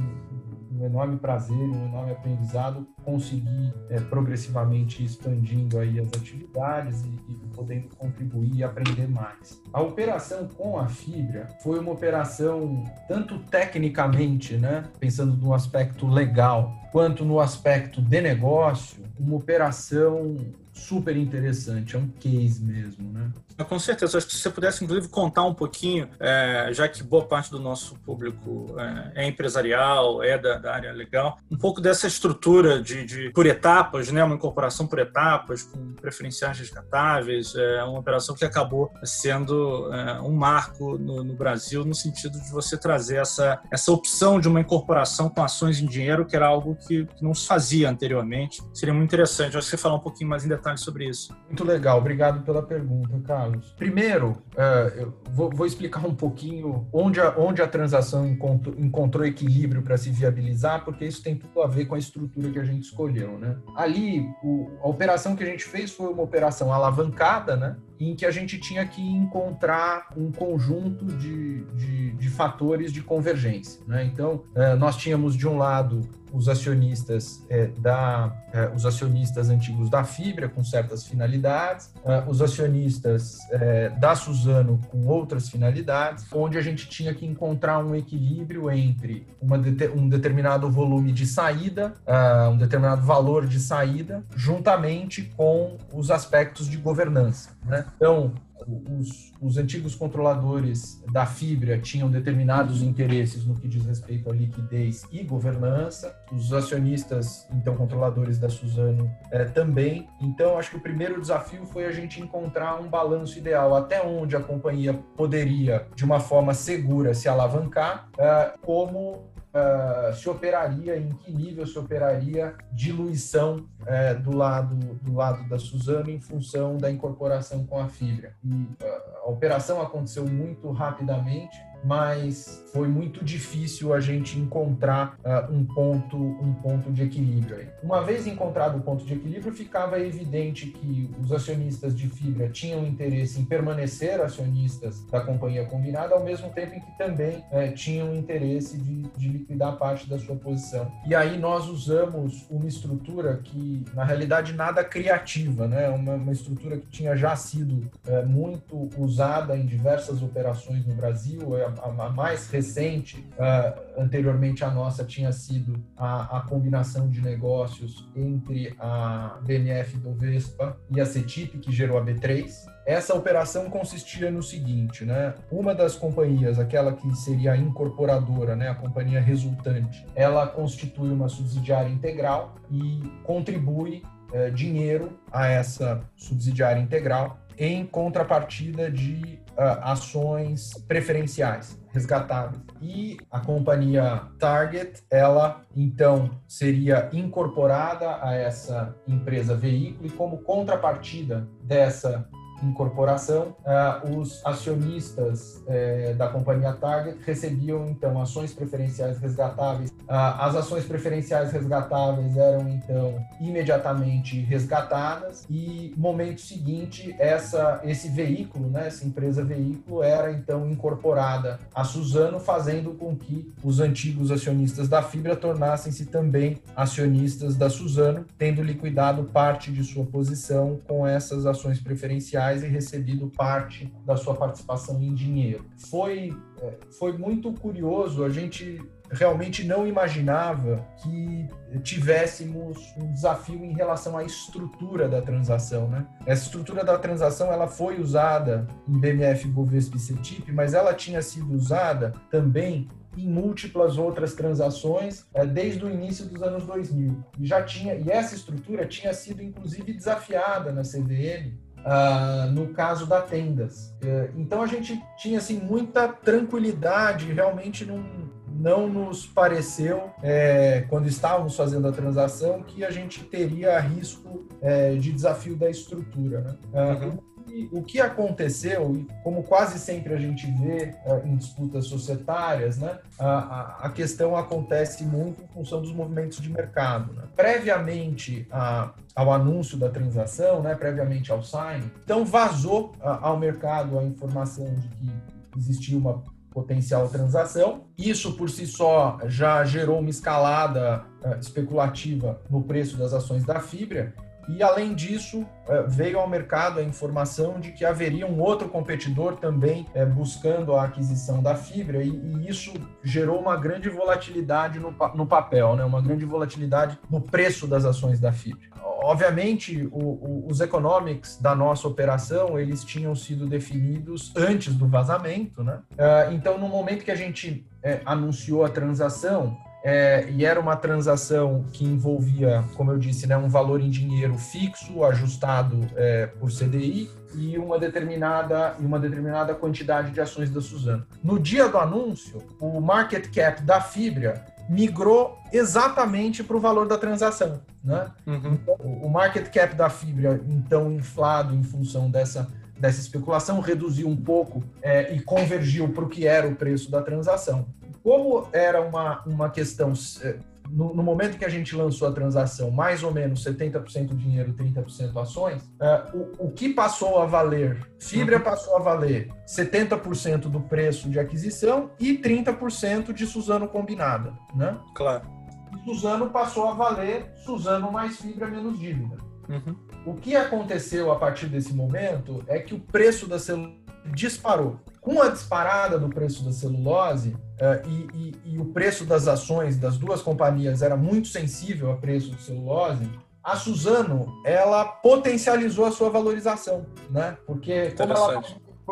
um 0.79 0.87
enorme 0.87 1.17
prazer, 1.17 1.57
um 1.57 1.87
enorme 1.87 2.13
aprendizado 2.13 2.87
conseguir 3.05 3.75
é, 3.91 3.99
progressivamente 4.01 5.05
expandindo 5.05 5.79
aí 5.79 5.99
as 5.99 6.09
atividades 6.09 7.03
e, 7.03 7.09
e, 7.33 7.35
podendo 7.55 7.89
contribuir 7.97 8.57
e 8.57 8.65
aprender 8.65 9.09
mais. 9.09 9.61
A 9.73 9.81
operação 9.81 10.47
com 10.47 10.79
a 10.79 10.87
fibra 10.87 11.49
foi 11.63 11.79
uma 11.79 11.93
operação 11.93 12.85
tanto 13.09 13.39
tecnicamente, 13.39 14.57
né, 14.57 14.85
pensando 15.01 15.37
no 15.37 15.53
aspecto 15.53 16.07
legal, 16.07 16.73
quanto 16.93 17.25
no 17.25 17.41
aspecto 17.41 18.01
de 18.01 18.21
negócio, 18.21 19.03
uma 19.19 19.37
operação 19.37 20.37
super 20.79 21.17
interessante, 21.17 21.97
é 21.97 21.99
um 21.99 22.09
case 22.09 22.63
mesmo, 22.63 23.13
né? 23.13 23.31
Com 23.65 23.79
certeza. 23.79 24.19
Acho 24.19 24.27
que 24.27 24.35
se 24.35 24.41
você 24.41 24.51
pudesse, 24.51 24.85
inclusive, 24.85 25.09
contar 25.09 25.43
um 25.43 25.55
pouquinho, 25.55 26.09
é, 26.21 26.71
já 26.73 26.87
que 26.87 27.03
boa 27.03 27.25
parte 27.25 27.51
do 27.51 27.59
nosso 27.59 27.97
público 27.97 28.77
é, 28.79 29.25
é 29.25 29.29
empresarial, 29.29 30.23
é 30.23 30.39
da, 30.39 30.59
da, 30.59 30.75
área 30.75 30.93
legal, 30.93 31.39
um 31.51 31.57
pouco 31.57 31.81
dessa 31.81 32.07
estrutura 32.07 32.81
de, 32.81 33.05
de, 33.05 33.31
por 33.31 33.47
etapas, 33.47 34.11
né? 34.11 34.23
uma 34.23 34.37
incorporação 34.37 34.87
por 34.87 34.99
etapas, 35.01 35.65
com 35.65 35.93
preferenciais 35.95 36.59
resgatáveis, 36.59 37.55
é 37.57 37.83
uma 37.83 37.99
operação 37.99 38.35
que 38.35 38.45
acabou 38.45 38.93
sendo 39.03 39.93
é, 39.93 40.21
um 40.21 40.33
marco 40.33 40.97
no, 40.97 41.25
no, 41.25 41.35
Brasil, 41.35 41.85
no 41.85 41.95
sentido 41.95 42.41
de 42.41 42.51
você 42.51 42.77
trazer 42.77 43.17
essa, 43.17 43.61
essa 43.73 43.91
opção 43.91 44.41
de 44.41 44.47
uma 44.47 44.61
incorporação 44.61 45.29
com 45.29 45.43
ações 45.43 45.81
em 45.81 45.87
dinheiro, 45.87 46.25
que 46.25 46.37
era 46.37 46.47
algo 46.47 46.77
que, 46.87 47.07
que 47.07 47.25
não 47.25 47.35
se 47.35 47.47
fazia 47.47 47.91
anteriormente. 47.91 48.63
Seria 48.73 48.95
muito 48.95 49.09
interessante. 49.09 49.57
Acho 49.57 49.67
que 49.67 49.71
você 49.71 49.77
falar 49.77 49.97
um 49.97 50.01
pouquinho 50.01 50.31
mais 50.31 50.45
em 50.45 50.49
detalhes 50.49 50.68
sobre 50.77 51.09
isso. 51.09 51.35
Muito 51.47 51.65
legal. 51.65 51.99
Obrigado 51.99 52.43
pela 52.43 52.63
pergunta, 52.63 53.19
Carlos. 53.27 53.75
Primeiro, 53.77 54.31
uh, 54.31 55.13
vou, 55.33 55.51
vou, 55.51 55.67
explicar 55.67 56.07
um 56.07 56.15
pouquinho 56.15 56.87
onde 56.93 57.21
a, 57.21 57.35
onde 57.39 57.63
a 57.63 57.69
transação 57.69 58.27
encontrou, 58.27 58.75
encontrou 58.79 59.25
equilíbrio 59.25 59.83
para 59.83 59.97
se 59.97 60.11
viabilizar, 60.11 60.85
porque 60.85 61.05
isso 61.05 61.23
tem 61.23 61.37
tudo 61.37 61.63
a 61.63 61.67
ver 61.67 61.87
com 61.87 61.95
a 61.95 61.99
estrutura 61.99 62.51
que 62.51 62.59
a 62.59 62.65
gente 62.65 62.85
escolheu, 62.85 63.39
né? 63.39 63.57
Ali, 63.77 64.27
o, 64.43 64.71
a 64.83 64.89
operação 64.89 65.37
que 65.37 65.43
a 65.43 65.47
gente 65.47 65.65
fez 65.65 65.93
foi 65.93 66.09
uma 66.13 66.23
operação 66.23 66.73
alavancada, 66.73 67.57
né? 67.57 67.77
em 68.01 68.15
que 68.15 68.25
a 68.25 68.31
gente 68.31 68.59
tinha 68.59 68.87
que 68.87 69.03
encontrar 69.03 70.09
um 70.17 70.31
conjunto 70.31 71.05
de, 71.05 71.65
de, 71.65 72.13
de 72.13 72.31
fatores 72.31 72.93
de 72.93 73.03
convergência. 73.03 73.83
Né? 73.87 74.05
Então, 74.05 74.45
uh, 74.55 74.77
nós 74.79 74.97
tínhamos 74.97 75.37
de 75.37 75.49
um 75.49 75.57
lado 75.57 76.09
os 76.33 76.49
acionistas 76.49 77.45
é, 77.49 77.67
da 77.79 78.33
é, 78.53 78.71
os 78.75 78.87
acionistas 78.87 79.51
antigos 79.51 79.91
da 79.91 80.05
Fibra 80.05 80.49
com 80.49 80.65
certas 80.65 81.07
finalidades, 81.07 81.93
é, 82.05 82.25
os 82.27 82.41
acionistas 82.41 83.39
é, 83.51 83.91
da 83.91 84.15
Suzano 84.15 84.81
com 84.91 85.07
outras 85.07 85.49
finalidades, 85.49 86.27
onde 86.33 86.57
a 86.57 86.63
gente 86.63 86.89
tinha 86.89 87.15
que 87.15 87.27
encontrar 87.27 87.79
um 87.85 87.95
equilíbrio 87.95 88.71
entre 88.71 89.27
uma 89.41 89.59
de, 89.59 89.89
um 89.89 90.09
determinado 90.09 90.71
volume 90.71 91.13
de 91.13 91.27
saída, 91.27 91.95
é, 92.07 92.49
um 92.49 92.57
determinado 92.57 93.03
valor 93.03 93.47
de 93.47 93.61
saída, 93.61 94.25
juntamente 94.35 95.31
com 95.37 95.77
os 95.93 96.11
aspectos 96.11 96.69
de 96.69 96.77
governança. 96.77 97.51
Né? 97.65 97.85
Então, 97.97 98.33
os, 98.69 99.33
os, 99.41 99.57
antigos 99.57 99.95
controladores 99.95 101.03
da 101.11 101.25
fibra 101.25 101.79
tinham 101.79 102.11
determinados 102.11 102.83
interesses 102.83 103.47
no 103.47 103.55
que 103.55 103.67
diz 103.67 103.85
respeito 103.85 104.31
à 104.31 104.35
liquidez 104.35 105.07
e 105.11 105.23
governança, 105.23 106.15
os 106.31 106.53
acionistas, 106.53 107.49
então 107.53 107.75
controladores 107.75 108.39
da 108.39 108.51
Suzano, 108.51 109.11
eh, 109.33 109.47
também. 109.47 110.07
Então, 110.21 110.59
acho 110.59 110.71
que 110.71 110.77
o 110.77 110.81
primeiro 110.81 111.19
desafio 111.21 111.65
foi 111.65 111.87
a 111.87 111.93
gente 111.93 112.21
encontrar 112.21 112.79
um 112.79 112.89
balanço 112.89 113.39
ideal, 113.39 113.75
até 113.75 114.03
onde 114.03 114.37
a 114.37 114.41
companhia 114.41 114.93
poderia, 115.17 115.87
de 115.97 116.05
uma 116.05 116.21
forma 116.21 116.53
segura, 116.53 117.15
se 117.15 117.29
alavancar, 117.29 118.09
eh, 118.19 118.53
como 118.63 119.31
uh, 119.55 120.15
se 120.15 120.29
operaria, 120.29 120.97
em 120.97 121.09
que 121.09 121.33
nível 121.33 121.67
se 121.67 121.79
operaria 121.79 122.55
diluição 122.73 123.67
uh, 123.83 124.23
do, 124.23 124.37
lado, 124.37 124.75
do 125.03 125.15
lado 125.15 125.49
da 125.49 125.59
Suzano 125.59 126.11
em 126.11 126.21
função 126.21 126.77
da 126.77 126.91
incorporação 126.91 127.65
com 127.67 127.79
a 127.79 127.89
fibra. 127.89 128.35
E 128.43 128.53
uh, 128.53 128.77
a 129.25 129.29
operação 129.29 129.81
aconteceu 129.81 130.27
muito 130.27 130.71
rapidamente, 130.71 131.59
mas 131.85 132.65
foi 132.73 132.89
muito 132.89 133.25
difícil 133.25 133.95
a 133.95 134.01
gente 134.01 134.39
encontrar 134.39 135.17
uh, 135.25 135.53
um 135.53 135.65
ponto 135.65 136.17
um 136.17 136.53
ponto 136.55 136.93
de 136.93 137.03
equilíbrio. 137.03 137.57
Aí. 137.57 137.69
Uma 137.83 138.03
vez 138.03 138.27
encontrado 138.27 138.79
o 138.79 138.81
ponto 138.81 139.05
de 139.05 139.15
equilíbrio, 139.15 139.53
ficava 139.53 139.99
evidente 139.99 140.67
que 140.67 141.11
os 141.21 141.33
acionistas 141.33 141.97
de 141.97 142.09
fibra 142.09 142.49
tinham 142.49 142.87
interesse 142.87 143.41
em 143.41 143.45
permanecer 143.45 144.21
acionistas 144.21 145.05
da 145.11 145.21
companhia 145.21 145.65
combinada, 145.65 146.15
ao 146.15 146.23
mesmo 146.23 146.51
tempo 146.51 146.75
em 146.75 146.81
que 146.81 146.99
também 146.99 147.39
uh, 147.51 147.75
tinham 147.75 148.15
interesse 148.15 148.77
de, 148.77 149.03
de 149.17 149.29
liquidar 149.29 149.77
parte 149.77 150.09
da 150.09 150.19
sua 150.19 150.37
posição. 150.37 150.91
E 151.07 151.15
aí 151.15 151.39
nós 151.39 151.69
usamos 151.69 152.47
uma 152.51 152.67
estrutura 152.67 153.41
que, 153.43 153.85
na 153.95 154.05
realidade, 154.05 154.53
nada 154.53 154.85
criativa, 154.85 155.67
né? 155.67 155.89
uma, 155.89 156.15
uma 156.15 156.33
estrutura 156.33 156.77
que 156.77 156.87
tinha 156.89 157.17
já 157.17 157.35
sido 157.37 157.91
uh, 158.07 158.27
muito 158.27 158.91
usada 158.99 159.57
em 159.57 159.67
diversas 159.67 160.23
operações 160.23 160.87
no 160.87 160.95
Brasil, 160.95 161.57
é 161.57 161.68
a, 161.69 162.07
a 162.07 162.11
mais 162.11 162.49
recente, 162.51 163.25
uh, 163.35 164.01
anteriormente 164.01 164.65
à 164.65 164.71
nossa, 164.71 165.05
tinha 165.05 165.33
sido 165.33 165.83
a, 165.97 166.39
a, 166.39 166.41
combinação 166.43 167.09
de 167.09 167.21
negócios 167.21 168.09
entre 168.15 168.75
a 168.79 169.39
BNF 169.43 169.97
do 169.99 170.13
Vespa 170.15 170.77
e 170.91 171.01
a 171.01 171.07
CETIP, 171.07 171.59
que 171.59 171.73
gerou 171.73 171.99
a 171.99 172.05
B3. 172.05 172.51
Essa 172.87 173.15
operação 173.15 173.69
consistia 173.69 174.31
no 174.31 174.43
seguinte, 174.43 175.05
né? 175.05 175.35
Uma 175.51 175.75
das 175.75 175.95
companhias, 175.95 176.59
aquela 176.59 176.95
que 176.95 177.15
seria 177.17 177.53
a 177.53 177.57
incorporadora, 177.57 178.57
né, 178.57 178.71
a 178.71 178.75
companhia 178.75 179.21
resultante, 179.21 180.07
ela 180.15 180.47
constitui 180.47 181.11
uma 181.11 181.29
subsidiária 181.29 181.91
integral 181.91 182.55
e 182.71 183.03
contribui 183.25 184.03
eh, 184.33 184.51
dinheiro 184.51 185.19
a 185.31 185.47
essa 185.47 186.03
subsidiária 186.17 186.81
integral 186.81 187.39
em 187.59 187.85
contrapartida 187.85 188.91
de 188.91 189.41
uh, 189.53 189.83
ações 189.83 190.73
preferenciais 190.87 191.79
resgatáveis. 191.91 192.63
E 192.81 193.17
a 193.31 193.41
companhia 193.41 194.23
Target, 194.39 195.03
ela 195.11 195.63
então 195.75 196.31
seria 196.47 197.09
incorporada 197.13 198.19
a 198.23 198.35
essa 198.35 198.95
empresa 199.07 199.55
veículo 199.55 200.07
e 200.07 200.11
como 200.11 200.39
contrapartida 200.39 201.49
dessa 201.63 202.29
incorporação, 202.63 203.55
uh, 203.65 204.19
os 204.19 204.45
acionistas 204.45 205.63
uh, 205.67 206.15
da 206.17 206.29
companhia 206.29 206.73
Target 206.73 207.19
recebiam 207.25 207.89
então 207.89 208.21
ações 208.21 208.53
preferenciais 208.53 209.19
resgatáveis. 209.19 209.91
Uh, 209.91 210.05
as 210.09 210.57
ações 210.57 210.85
preferenciais 210.85 211.53
resgatáveis 211.53 212.37
eram 212.37 212.69
então 212.69 213.25
imediatamente 213.41 214.41
resgatadas 214.41 215.47
e 215.49 215.95
momento 215.97 216.41
seguinte 216.41 217.15
essa 217.19 217.81
esse 217.85 218.09
veículo, 218.09 218.69
né, 218.69 218.87
essa 218.89 219.07
empresa 219.07 219.45
veículo 219.45 220.03
era 220.03 220.33
então 220.33 220.69
incorporada 220.71 221.59
a 221.75 221.85
Suzano, 221.85 222.41
fazendo 222.41 222.93
com 222.93 223.17
que 223.17 223.53
os 223.63 223.81
antigos 223.81 224.31
acionistas 224.31 224.89
da 224.89 225.03
Fibra 225.03 225.37
tornassem-se 225.37 226.07
também 226.07 226.59
acionistas 226.75 227.57
da 227.57 227.71
Suzano, 227.71 228.25
tendo 228.37 228.63
liquidado 228.63 229.25
parte 229.25 229.71
de 229.71 229.85
sua 229.85 230.05
posição 230.05 230.79
com 230.87 231.07
essas 231.07 231.47
ações 231.47 231.81
preferenciais 231.81 232.48
capitais 232.49 232.63
e 232.63 232.67
recebido 232.67 233.31
parte 233.37 233.93
da 234.05 234.17
sua 234.17 234.35
participação 234.35 235.01
em 235.03 235.15
dinheiro. 235.15 235.65
Foi, 235.91 236.37
é, 236.61 236.75
foi 236.99 237.17
muito 237.17 237.53
curioso, 237.53 238.25
a 238.25 238.31
gente 238.31 238.81
realmente 239.11 239.65
não 239.65 239.87
imaginava 239.87 240.87
que 241.03 241.49
tivéssemos 241.83 242.79
um 242.99 243.11
desafio 243.11 243.65
em 243.65 243.73
relação 243.73 244.19
à 244.19 244.25
estrutura 244.25 245.09
da 245.09 245.23
transação, 245.23 245.89
né? 245.89 246.07
Essa 246.27 246.45
estrutura 246.45 246.85
da 246.85 246.99
transação 246.99 247.51
ela 247.51 247.67
foi 247.67 247.99
usada 247.99 248.67
em 248.87 248.99
BMF 248.99 249.49
Bovespa 249.49 249.99
CETIP, 249.99 250.53
mas 250.53 250.75
ela 250.75 250.93
tinha 250.93 251.23
sido 251.23 251.55
usada 251.55 252.13
também 252.31 252.87
em 253.17 253.27
múltiplas 253.27 253.97
outras 253.97 254.35
transações 254.35 255.27
é, 255.33 255.45
desde 255.45 255.85
o 255.85 255.91
início 255.91 256.27
dos 256.27 256.43
anos 256.43 256.65
2000. 256.65 257.25
E 257.41 257.47
já 257.47 257.63
tinha 257.63 257.95
e 257.95 258.11
essa 258.11 258.35
estrutura 258.35 258.87
tinha 258.87 259.15
sido 259.15 259.43
inclusive 259.43 259.93
desafiada 259.93 260.71
na 260.71 260.83
CVM 260.83 261.57
Uh, 261.85 262.51
no 262.51 262.69
caso 262.69 263.07
da 263.07 263.21
Tendas. 263.21 263.95
Uh, 264.03 264.31
então 264.37 264.63
a 264.63 264.67
gente 264.67 265.01
tinha 265.17 265.39
assim 265.39 265.59
muita 265.59 266.09
tranquilidade, 266.09 267.33
realmente 267.33 267.85
não, 267.85 268.05
não 268.47 268.89
nos 268.89 269.27
pareceu, 269.27 270.11
é, 270.23 270.85
quando 270.89 271.07
estávamos 271.07 271.57
fazendo 271.57 271.89
a 271.89 271.93
transação, 271.93 272.63
que 272.63 272.85
a 272.85 272.91
gente 272.91 273.25
teria 273.25 273.79
risco 273.79 274.47
é, 274.61 274.95
de 274.97 275.13
desafio 275.13 275.57
da 275.57 275.71
estrutura. 275.71 276.41
Né? 276.41 276.59
Uh, 276.73 277.07
uhum 277.07 277.29
o 277.73 277.83
que 277.83 278.01
aconteceu, 278.01 278.95
e 278.95 279.07
como 279.23 279.43
quase 279.43 279.79
sempre 279.79 280.15
a 280.15 280.19
gente 280.19 280.47
vê 280.51 280.95
uh, 281.05 281.27
em 281.27 281.37
disputas 281.37 281.87
societárias, 281.87 282.79
né, 282.79 282.99
a, 283.19 283.87
a, 283.87 283.91
questão 283.91 284.37
acontece 284.37 285.05
muito 285.05 285.43
em 285.43 285.47
função 285.49 285.81
dos 285.81 285.93
movimentos 285.93 286.41
de 286.41 286.51
mercado. 286.51 287.13
Né? 287.15 287.23
Previamente 287.35 288.47
a, 288.51 288.93
ao 289.15 289.33
anúncio 289.33 289.79
da 289.79 289.89
transação, 289.89 290.63
né, 290.63 290.75
previamente 290.75 291.33
ao 291.33 291.43
sign, 291.43 291.91
então 292.05 292.25
vazou 292.25 292.93
uh, 293.01 293.19
ao 293.23 293.37
mercado 293.39 293.99
a 293.99 294.05
informação 294.05 294.67
de 294.67 294.89
que 294.89 295.59
existia 295.59 295.97
uma 295.97 296.23
potencial 296.51 297.09
transação. 297.09 297.85
Isso 297.97 298.33
por 298.35 298.51
si 298.51 298.67
só 298.67 299.19
já 299.27 299.65
gerou 299.65 300.01
uma 300.01 300.11
escalada 300.11 301.05
uh, 301.25 301.39
especulativa 301.41 302.41
no 302.51 302.63
preço 302.63 302.97
das 302.97 303.13
ações 303.13 303.45
da 303.45 303.61
Fibra 303.61 304.13
e, 304.49 304.63
além 304.63 304.95
disso, 304.95 305.47
é, 305.69 305.83
veio 305.83 306.19
ao 306.19 306.29
mercado 306.29 306.81
a 306.81 306.83
informação 306.83 307.61
de 307.61 307.73
que 307.73 307.85
haveria 307.85 308.27
um 308.27 308.41
outro 308.41 308.69
competidor 308.69 309.37
também 309.37 309.87
é, 309.93 310.07
buscando 310.07 310.75
a 310.75 310.85
aquisição 310.85 311.43
da 311.43 311.55
fibra, 311.55 312.03
e, 312.03 312.49
isso 312.49 312.73
gerou 313.03 313.39
uma 313.39 313.57
grande 313.57 313.91
volatilidade 313.91 314.79
no, 314.79 315.27
papel, 315.27 315.77
né? 315.77 315.85
uma 315.85 316.01
grande 316.01 316.25
volatilidade 316.25 316.99
no 317.11 317.21
preço 317.21 317.67
das 317.67 317.85
ações 317.85 318.19
da 318.19 318.33
fibra. 318.33 318.69
Obviamente, 319.01 319.89
os 319.93 320.61
economics 320.61 321.39
da 321.41 321.55
nossa 321.55 321.87
operação 321.87 322.59
eles 322.59 322.83
tinham 322.83 323.15
sido 323.15 323.47
definidos 323.47 324.33
antes 324.37 324.75
do 324.75 324.89
vazamento, 324.89 325.63
né? 325.63 325.81
É, 325.97 326.31
então, 326.33 326.59
no 326.59 326.69
momento 326.69 327.05
que 327.05 327.11
a 327.11 327.17
gente 327.17 327.65
anunciou 328.05 328.65
a 328.65 328.69
transação, 328.69 329.57
é, 329.83 330.29
e 330.31 330.45
era 330.45 330.59
uma 330.59 330.77
transação 330.77 331.65
que 331.73 331.85
envolvia, 331.85 332.65
como 332.75 332.91
eu 332.91 332.99
disse, 332.99 333.27
né, 333.27 333.37
um 333.37 333.49
valor 333.49 333.81
em 333.81 333.91
dinheiro 333.91 334.37
fixo, 334.37 335.05
ajustado 335.05 335.81
é, 335.95 336.27
por 336.27 336.51
CDI, 336.51 337.09
e 337.35 337.59
uma 337.59 337.79
determinada, 337.79 338.75
uma 338.79 338.99
determinada 338.99 339.55
quantidade 339.55 340.11
de 340.11 340.21
ações 340.21 340.51
da 340.51 340.61
Suzano. 340.61 341.07
No 341.23 341.39
dia 341.39 341.69
do 341.69 341.79
anúncio, 341.79 342.43
o 342.59 342.81
market 342.81 343.33
cap 343.33 343.63
da 343.63 343.81
Fibra 343.81 344.45
migrou 344.69 345.39
exatamente 345.53 346.43
para 346.43 346.57
o 346.57 346.61
valor 346.61 346.87
da 346.87 346.99
transação. 346.99 347.61
Né? 347.83 348.11
Uhum. 348.27 348.53
Então, 348.55 348.75
o 348.75 349.09
market 349.09 349.49
cap 349.53 349.75
da 349.75 349.89
Fibra, 349.89 350.41
então, 350.49 350.93
inflado 350.93 351.55
em 351.55 351.63
função 351.63 352.11
dessa, 352.11 352.49
dessa 352.79 353.01
especulação, 353.01 353.61
reduziu 353.61 354.09
um 354.09 354.17
pouco 354.17 354.63
é, 354.83 355.15
e 355.15 355.21
convergiu 355.21 355.89
para 355.89 356.05
o 356.05 356.09
que 356.09 356.27
era 356.27 356.49
o 356.49 356.57
preço 356.57 356.91
da 356.91 357.01
transação 357.01 357.67
como 358.09 358.49
era 358.55 358.81
uma, 358.81 359.23
uma 359.27 359.51
questão, 359.51 359.93
eh, 360.23 360.39
no, 360.71 360.95
no, 360.95 361.03
momento 361.03 361.37
que 361.37 361.45
a 361.45 361.49
gente 361.51 361.77
lançou 361.77 362.09
a 362.09 362.11
transação, 362.11 362.71
mais 362.71 363.03
ou 363.03 363.13
menos 363.13 363.45
70% 363.45 364.17
dinheiro, 364.17 364.55
30% 364.55 365.15
ações, 365.21 365.63
uh, 365.63 366.17
o, 366.17 366.47
o 366.47 366.51
que 366.51 366.71
passou 366.71 367.21
a 367.21 367.27
valer? 367.27 367.87
Fibra 367.99 368.39
uhum. 368.39 368.43
passou 368.43 368.77
a 368.79 368.81
valer 368.81 369.29
70% 369.47 370.49
do 370.49 370.59
preço 370.59 371.11
de 371.11 371.21
aquisição 371.21 371.91
e 372.01 372.17
30% 372.17 373.13
de 373.13 373.27
Suzano 373.27 373.69
combinada, 373.69 374.33
né? 374.55 374.79
Claro. 374.95 375.29
E 375.77 375.85
Suzano 375.85 376.31
passou 376.31 376.67
a 376.67 376.73
valer 376.73 377.31
Suzano 377.45 377.93
mais 377.93 378.17
fibra 378.17 378.47
menos 378.47 378.79
dívida. 378.79 379.19
Uhum. 379.51 379.77
O 380.07 380.15
que 380.15 380.35
aconteceu 380.35 381.13
a 381.13 381.17
partir 381.17 381.45
desse 381.45 381.75
momento 381.75 382.43
é 382.47 382.59
que 382.59 382.75
o 382.75 382.81
preço 382.81 383.29
da 383.29 383.39
celulose 383.39 383.77
disparou. 384.15 384.81
Com 385.01 385.21
a 385.21 385.29
disparada 385.29 385.99
do 385.99 386.09
preço 386.09 386.43
da 386.43 386.53
celulose, 386.53 387.37
Uh, 387.59 387.89
e, 387.89 388.09
e, 388.15 388.53
e, 388.55 388.59
o 388.59 388.67
preço 388.67 389.05
das 389.05 389.27
ações 389.27 389.77
das 389.77 389.99
duas 389.99 390.23
companhias 390.23 390.81
era 390.81 390.97
muito 390.97 391.27
sensível 391.27 391.91
ao 391.91 391.97
preço 391.97 392.31
de 392.31 392.41
celulose, 392.41 393.11
a 393.43 393.57
Suzano 393.57 394.41
ela 394.45 394.85
potencializou 394.85 395.85
a 395.85 395.91
sua 395.91 396.09
valorização, 396.09 396.87
né? 397.11 397.37
Porque 397.45 397.91
como 397.91 398.13
ela, 398.13 398.45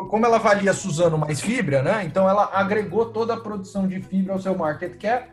como 0.09 0.25
ela 0.25 0.37
valia 0.37 0.73
Suzano 0.73 1.17
mais 1.17 1.39
fibra, 1.39 1.81
né? 1.81 2.03
Então 2.03 2.27
ela 2.27 2.49
agregou 2.51 3.05
toda 3.05 3.35
a 3.35 3.39
produção 3.39 3.87
de 3.87 4.01
fibra 4.01 4.33
ao 4.33 4.41
seu 4.41 4.53
market 4.57 4.97
cap, 4.97 5.31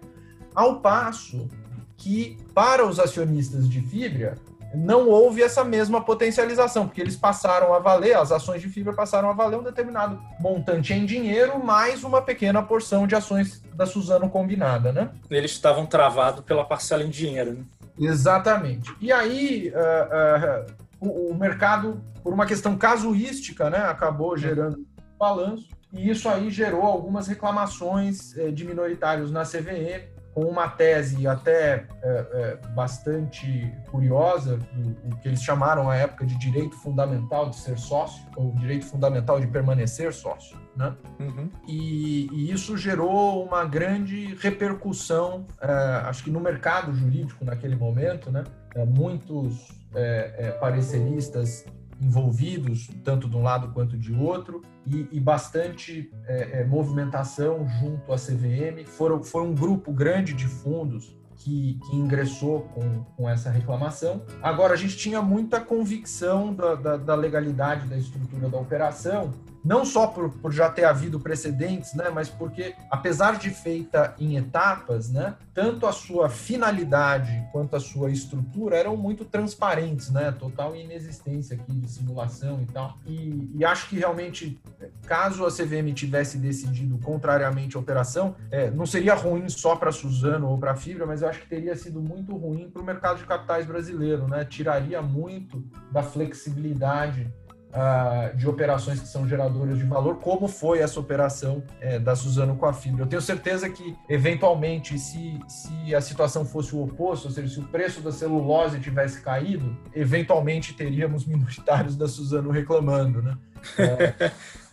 ao 0.54 0.80
passo 0.80 1.48
que 1.96 2.36
para 2.54 2.86
os 2.86 3.00
acionistas 3.00 3.68
de 3.68 3.80
fibra 3.80 4.36
não 4.74 5.08
houve 5.08 5.42
essa 5.42 5.64
mesma 5.64 6.04
potencialização, 6.04 6.87
porque 6.87 7.00
eles 7.00 7.16
passaram 7.16 7.72
a 7.74 7.78
valer, 7.78 8.16
as 8.16 8.32
ações 8.32 8.60
de 8.60 8.68
fibra 8.68 8.92
passaram 8.92 9.30
a 9.30 9.32
valer 9.32 9.58
um 9.58 9.62
determinado 9.62 10.20
montante 10.40 10.92
em 10.92 11.04
dinheiro, 11.04 11.64
mais 11.64 12.04
uma 12.04 12.20
pequena 12.22 12.62
porção 12.62 13.06
de 13.06 13.14
ações 13.14 13.62
da 13.74 13.87
Suzano 13.87 14.28
combinada, 14.28 14.92
né? 14.92 15.10
Eles 15.30 15.52
estavam 15.52 15.87
travados 15.87 16.44
pela 16.44 16.64
parcela 16.64 17.02
em 17.02 17.10
dinheiro, 17.10 17.54
né? 17.54 17.64
Exatamente. 17.98 18.94
E 19.00 19.12
aí, 19.12 19.72
uh, 19.72 20.66
uh, 20.68 20.74
o, 21.00 21.30
o, 21.30 21.34
mercado, 21.34 22.02
por 22.22 22.32
uma 22.32 22.46
questão 22.46 22.76
casuística, 22.76 23.70
né, 23.70 23.78
acabou 23.78 24.37
gerando 24.37 24.84
balanço, 25.18 25.68
e 25.92 26.10
isso 26.10 26.28
aí 26.28 26.50
gerou 26.50 26.82
algumas 26.82 27.28
reclamações 27.28 28.37
eh, 28.37 28.50
de 28.50 28.64
minoritários 28.64 29.30
na 29.30 29.44
CVM, 29.44 30.02
com 30.34 30.42
uma 30.42 30.68
tese 30.68 31.26
até 31.28 31.86
é, 32.02 32.26
é, 32.62 32.68
bastante 32.70 33.72
curiosa, 33.90 34.58
do, 34.72 34.90
o 35.12 35.16
que 35.20 35.28
eles 35.28 35.42
chamaram 35.42 35.88
à 35.88 35.96
época 35.96 36.26
de 36.26 36.36
direito 36.36 36.74
fundamental 36.76 37.48
de 37.48 37.56
ser 37.56 37.78
sócio, 37.78 38.26
ou 38.36 38.52
direito 38.52 38.84
fundamental 38.84 39.40
de 39.40 39.46
permanecer 39.46 40.12
sócio. 40.12 40.58
Né? 40.76 40.92
Uhum. 41.20 41.48
E, 41.68 42.28
e, 42.32 42.50
isso 42.50 42.76
gerou 42.76 43.44
uma 43.46 43.64
grande 43.64 44.34
repercussão, 44.34 45.46
é, 45.60 45.72
acho 46.06 46.24
que 46.24 46.30
no 46.30 46.40
mercado 46.40 46.92
jurídico 46.92 47.44
naquele 47.44 47.76
momento, 47.76 48.30
né? 48.32 48.42
É, 48.74 48.84
muitos 48.84 49.68
é, 49.94 50.34
é, 50.36 50.50
pareceristas 50.50 51.64
envolvidos, 52.00 52.88
tanto 53.02 53.28
de 53.28 53.37
um 53.37 53.42
lado 53.42 53.72
quanto 53.72 53.96
de 53.96 54.12
outro, 54.12 54.62
e, 54.87 55.09
e 55.12 55.20
bastante 55.20 56.11
é, 56.26 56.61
é, 56.61 56.64
movimentação 56.64 57.66
junto 57.80 58.12
à 58.12 58.16
CVM. 58.16 58.85
Foram, 58.87 59.22
foi 59.22 59.42
um 59.42 59.54
grupo 59.54 59.92
grande 59.92 60.33
de 60.35 60.46
fundos 60.46 61.16
que, 61.37 61.78
que, 61.85 61.96
ingressou 61.96 62.62
com, 62.74 63.04
com 63.16 63.28
essa 63.28 63.50
reclamação. 63.50 64.22
Agora, 64.42 64.74
a 64.74 64.76
gente 64.76 64.96
tinha 64.96 65.20
muita 65.20 65.61
convicção 65.61 66.54
da, 66.54 66.74
da, 66.74 66.96
da 66.96 67.14
legalidade 67.14 67.87
da 67.88 67.96
estrutura 67.96 68.48
da 68.48 68.59
operação 68.59 69.33
não 69.64 69.85
só 69.85 70.07
por, 70.07 70.31
por 70.31 70.53
já 70.53 70.68
ter 70.68 70.85
havido 70.85 71.18
precedentes, 71.18 71.94
né, 71.94 72.11
mas 72.11 72.29
porque, 72.29 72.74
apesar 72.90 73.38
de 73.38 73.50
feita 73.50 74.14
em 74.18 74.37
etapas, 74.37 75.11
né, 75.11 75.35
tanto 75.55 75.87
a 75.87 75.92
sua 75.92 76.29
finalidade 76.29 77.48
quanto 77.50 77.74
a 77.74 77.81
sua 77.81 78.11
estrutura 78.11 78.77
eram 78.77 78.96
muito 78.96 79.24
transparentes, 79.24 80.11
né, 80.11 80.33
total 80.33 80.77
inexistência 80.77 81.57
aqui 81.57 81.72
de 81.72 81.90
simulação 81.90 82.61
e 82.61 82.66
tal. 82.66 82.98
E, 83.07 83.50
e 83.55 83.64
acho 83.64 83.88
que 83.88 83.96
realmente, 83.96 84.61
caso 85.07 85.46
a 85.46 85.50
CVM 85.50 85.92
tivesse 85.94 86.37
decidido 86.37 86.98
contrariamente 86.98 87.77
a 87.77 87.81
operação, 87.81 88.37
é, 88.50 88.70
não 88.70 88.85
seria 88.85 89.14
ruim 89.14 89.48
só 89.48 89.77
para 89.77 89.90
Suzano 89.90 90.48
ou 90.48 90.59
para 90.59 90.72
a 90.72 90.77
Fibra, 90.77 91.07
mas 91.07 91.22
eu 91.22 91.29
acho 91.29 91.40
que 91.40 91.48
teria 91.48 91.74
sido 91.74 92.00
muito 92.00 92.37
ruim 92.37 92.68
para 92.68 92.83
o 92.83 92.85
mercado 92.85 93.18
de 93.18 93.24
capitais 93.24 93.64
brasileiro, 93.64 94.29
né, 94.29 94.44
tiraria 94.44 95.00
muito 95.00 95.64
da 95.90 96.03
flexibilidade 96.03 97.33
uh, 97.74 98.37
de 98.37 98.48
operações 98.48 99.00
que 99.00 99.08
são 99.08 99.28
geradoras 99.28 99.76
de 99.76 99.84
valor, 99.84 100.16
como 100.16 100.46
foi 100.48 100.78
essa 100.78 100.98
operação 100.98 101.62
é, 101.80 101.98
da 101.98 102.14
Suzano 102.14 102.56
com 102.56 102.66
a 102.66 102.72
Fibra. 102.72 103.02
Eu 103.02 103.06
tenho 103.06 103.20
certeza 103.20 103.68
que, 103.68 103.96
eventualmente, 104.08 104.98
se, 104.98 105.38
se 105.48 105.94
a 105.94 106.00
situação 106.00 106.44
fosse 106.44 106.74
o 106.74 106.82
oposto, 106.82 107.26
ou 107.26 107.30
seja, 107.30 107.52
se 107.52 107.60
o 107.60 107.64
preço 107.64 108.00
da 108.00 108.12
celulose 108.12 108.80
tivesse 108.80 109.20
caído, 109.20 109.76
eventualmente 109.94 110.72
teríamos 110.72 111.26
minoritários 111.26 111.96
da 111.96 112.08
Suzano 112.08 112.50
reclamando, 112.50 113.20
né? 113.20 113.37